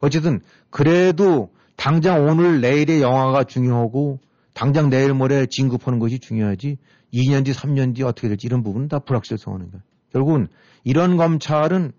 [0.00, 4.18] 어쨌든 그래도 당장 오늘 내일의 영화가 중요하고
[4.54, 6.78] 당장 내일 모레 진급하는 것이 중요하지
[7.12, 9.82] 2년 뒤 3년 뒤 어떻게 될지 이런 부분은 다 불확실성하는 거예요.
[10.12, 10.48] 결국은
[10.84, 11.92] 이런 검찰은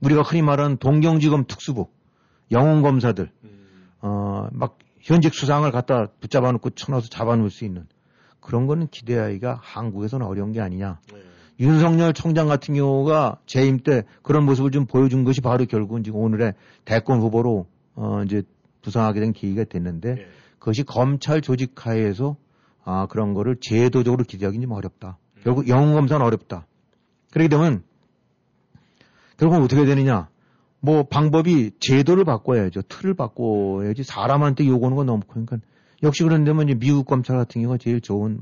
[0.00, 1.88] 우리가 흔히 말하는 동경지검 특수부
[2.50, 3.30] 영웅 검사들
[4.00, 7.86] 어막 현직 수상을 갖다 붙잡아 놓고 쳐넣어서 잡아 놓을 수 있는
[8.40, 11.00] 그런 거는 기대하기가 한국에서는 어려운 게 아니냐.
[11.60, 16.54] 윤석열 총장 같은 경우가 재임 때 그런 모습을 좀 보여준 것이 바로 결국은 지금 오늘의
[16.84, 18.42] 대권 후보로 어 이제
[18.82, 20.26] 부상하게 된 계기가 됐는데
[20.58, 22.36] 그것이 검찰 조직 하에서
[22.84, 25.18] 아 그런 거를 제도적으로 기대하기는 좀 어렵다.
[25.44, 26.66] 결국 영웅 검사는 어렵다.
[27.32, 27.82] 그렇게 되면
[29.38, 30.28] 결국은 어떻게 되느냐?
[30.78, 32.82] 뭐 방법이 제도를 바꿔야죠.
[32.82, 35.58] 틀을 바꿔야지 사람한테 요구하는 건 너무 크니까
[36.04, 38.40] 역시 그런 데면 이제 미국 검찰 같은 경우가 제일 좋은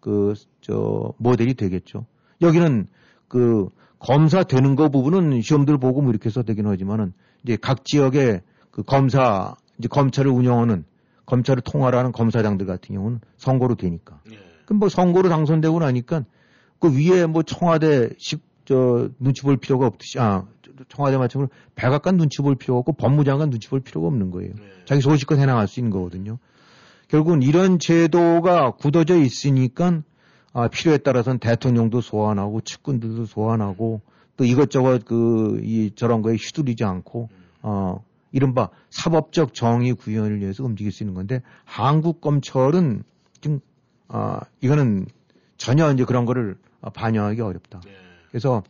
[0.00, 0.34] 그
[0.68, 2.04] 저 모델이 되겠죠.
[2.42, 2.88] 여기는
[3.26, 3.68] 그
[3.98, 8.82] 검사 되는 거 부분은 시험들 보고 뭐 이렇게 해서 되긴 하지만은 이제 각 지역의 그
[8.82, 10.84] 검사 이제 검찰을 운영하는
[11.24, 14.20] 검찰을 통할하는 검사장들 같은 경우는 선거로 되니까.
[14.66, 16.24] 그럼 뭐 선거로 당선되고 나니까
[16.78, 20.44] 그 위에 뭐 청와대 식, 저, 눈치 볼 필요가 없듯이, 아,
[20.88, 24.52] 청와대 마찬가지로 백악관 눈치 볼 필요가 없고 법무장관 눈치 볼 필요가 없는 거예요.
[24.84, 26.38] 자기 소식껏 해나갈 수 있는 거거든요.
[27.08, 30.02] 결국은 이런 제도가 굳어져 있으니까
[30.52, 34.00] 아, 필요에 따라서는 대통령도 소환하고 측근들도 소환하고
[34.36, 37.28] 또 이것저것 그, 이, 저런 거에 휘둘리지 않고,
[37.62, 43.02] 어, 이른바 사법적 정의 구현을 위해서 움직일 수 있는 건데 한국 검찰은
[43.40, 43.60] 지금,
[44.08, 45.06] 아, 이거는
[45.56, 46.56] 전혀 이제 그런 거를
[46.94, 47.80] 반영하기 어렵다.
[48.30, 48.62] 그래서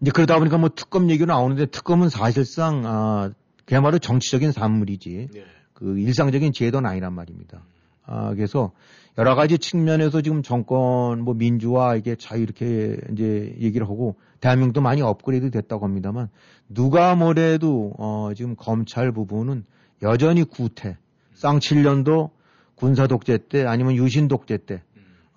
[0.00, 3.30] 이제 그러다 보니까 뭐 특검 얘기가 나오는데 특검은 사실상 아,
[3.66, 5.28] 그야말로 정치적인 산물이지
[5.74, 7.62] 그 일상적인 제도는 아니란 말입니다.
[8.06, 8.72] 아, 그래서
[9.18, 15.02] 여러 가지 측면에서 지금 정권 뭐 민주화 이게 자유 이렇게 이제 얘기를 하고 대한민국도 많이
[15.02, 16.28] 업그레이드 됐다고 합니다만
[16.68, 19.64] 누가 뭐래도 어, 지금 검찰 부분은
[20.02, 20.96] 여전히 구태
[21.34, 22.30] 쌍칠년도
[22.74, 24.82] 군사 독재 때 아니면 유신 독재 때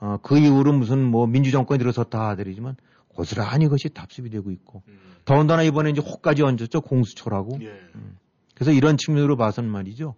[0.03, 2.75] 어, 그 이후로 무슨 뭐 민주정권이 들어섰다 하더라지만
[3.07, 4.83] 고스란히 그것이 답습이 되고 있고
[5.23, 7.55] 더군다나 이번에 이제 혹까지 얹었죠 공수처라고.
[7.95, 8.17] 음.
[8.53, 10.15] 그래서 이런 측면으로 봐서는 말이죠.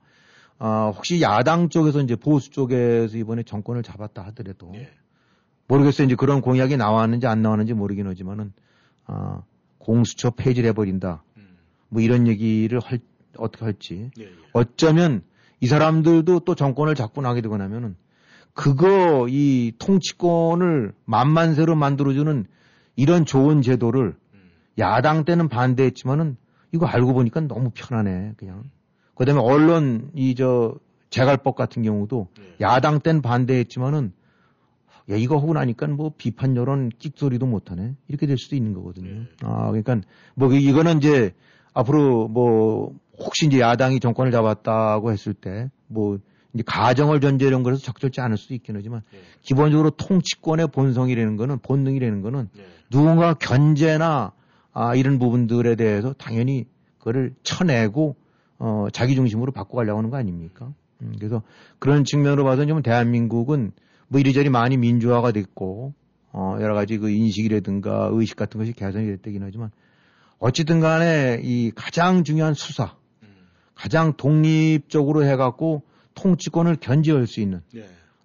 [0.58, 4.74] 어, 혹시 야당 쪽에서 이제 보수 쪽에서 이번에 정권을 잡았다 하더라도
[5.68, 6.06] 모르겠어요.
[6.08, 8.54] 이제 그런 공약이 나왔는지 안 나왔는지 모르긴 하지만은
[9.06, 9.44] 어,
[9.78, 11.24] 공수처 폐지를 해버린다.
[11.90, 12.98] 뭐 이런 얘기를 할
[13.38, 14.10] 어떻게 할지.
[14.54, 15.22] 어쩌면
[15.60, 17.96] 이 사람들도 또 정권을 잡고 나게 되고 나면은
[18.56, 22.45] 그거 이 통치권을 만만세로 만들어주는
[22.95, 24.16] 이런 좋은 제도를
[24.80, 26.38] 야당 때는 반대했지만은
[26.72, 28.64] 이거 알고 보니까 너무 편하네 그냥.
[29.14, 30.76] 그다음에 언론 이 저
[31.10, 32.28] 재갈법 같은 경우도
[32.62, 34.12] 야당 땐 반대했지만은
[35.12, 39.26] 야 이거 하고 나니까 뭐 비판 여론 찍소리도 못하네 이렇게 될 수도 있는 거거든요.
[39.43, 40.01] 아 그러니까
[40.34, 41.34] 뭐 이거는 이제
[41.74, 46.24] 앞으로 뭐 혹시 이제 야당이 정권을 잡았다고 했을 때뭐 이제
[46.64, 49.01] 가정을 전제로 그래서 적절치 않을 수도 있긴 하지만
[49.41, 52.49] 기본적으로 통치권의 본성이라는 거는 본능이라는 거는
[52.89, 54.32] 누군가 견제나
[54.72, 56.66] 아 이런 부분들에 대해서 당연히
[56.99, 58.16] 그거를 쳐내고
[58.58, 60.74] 어 자기 중심으로 바꿔가려고 하는 거 아닙니까?
[61.01, 61.41] 음, 그래서
[61.80, 63.72] 그런 측면으로 봐서 좀 대한민국은
[64.08, 65.93] 뭐 이리저리 많이 민주화가 됐고
[66.32, 69.72] 어 여러 가지 그 인식이라든가 의식 같은 것이 개선이 됐다긴 하지만
[70.39, 72.95] 어쨌든 간에 이 가장 중요한 수사
[73.76, 75.84] 가장 독립적으로 해갖고
[76.16, 77.61] 통치권을 견제할 수 있는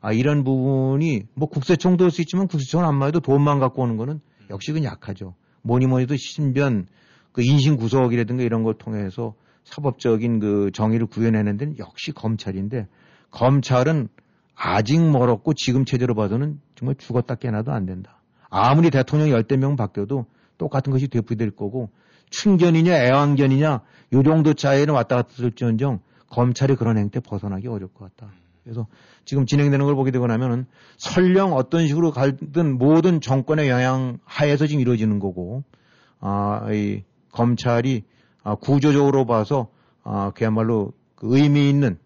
[0.00, 4.20] 아 이런 부분이 뭐 국세청도 할 수 있지만 국세청은 아마 해도 돈만 갖고 오는 거는
[4.48, 5.34] 역시 그 약하죠.
[5.62, 6.86] 뭐니 뭐니 해도 신변
[7.32, 9.34] 그 인신 구속이라든가 이런 걸 통해서
[9.64, 12.88] 사법적인 그 정의를 구현해낸 데는 역시 검찰인데
[13.30, 14.08] 검찰은
[14.54, 18.20] 아직 멀었고 지금 체제로 봐서는 정말 죽었다 깨나도 안 된다.
[18.48, 20.26] 아무리 대통령 열대 명 바뀌어도
[20.58, 21.90] 똑같은 것이 되풀이될 거고
[22.30, 23.80] 충견이냐 애완견이냐
[24.12, 26.00] 요 정도 차이는 왔다 갔다 쓸지언정
[26.30, 28.32] 검찰이 그런 행태 벗어나기 어려울 것 같다.
[28.64, 28.86] 그래서
[29.24, 30.66] 지금 진행되는 걸 보게 되고 나면은
[30.96, 35.64] 설령 어떤 식으로 갈든 모든 정권의 영향 하에서 지금 이루어지는 거고
[36.20, 37.02] 아, 이
[37.32, 38.04] 검찰이
[38.42, 39.68] 아, 구조적으로 봐서
[40.02, 41.98] 아, 그야말로 그 의미 있는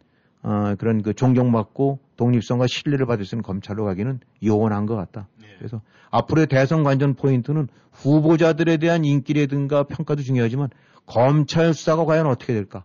[0.43, 5.29] 아, 그런 그 존경받고 독립성과 신뢰를 받을 수 있는 검찰로 가기는 요원한 것 같다.
[5.59, 10.69] 그래서 앞으로의 대선 관전 포인트는 후보자들에 대한 인기라든가 평가도 중요하지만
[11.07, 12.85] 검찰 수사가 과연 어떻게 될까?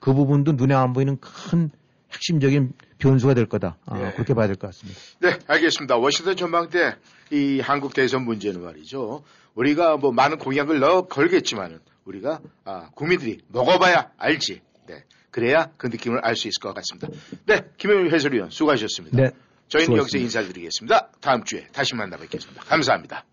[0.00, 1.70] 그 부분도 눈에 안 보이는 큰
[2.12, 3.76] 핵심적인 변수가 될 거다.
[3.86, 4.12] 아, 네.
[4.14, 4.98] 그렇게 봐야 될 것 같습니다.
[5.20, 5.96] 네, 알겠습니다.
[5.96, 6.96] 워싱턴 전망대
[7.30, 9.22] 이 한국 대선 문제는 말이죠.
[9.54, 14.60] 우리가 뭐 많은 공약을 넣어 걸겠지만은 우리가 아, 국민들이 먹어봐야 알지.
[14.88, 17.08] 네, 그래야 그 느낌을 알 수 있을 것 같습니다.
[17.46, 19.16] 네, 김영일 해설위원 수고하셨습니다.
[19.16, 19.30] 네.
[19.68, 20.40] 저희는 여기서 수고하셨습니다.
[20.40, 21.08] 인사드리겠습니다.
[21.20, 22.62] 다음 주에 다시 만나 뵙겠습니다.
[22.64, 23.24] 감사합니다.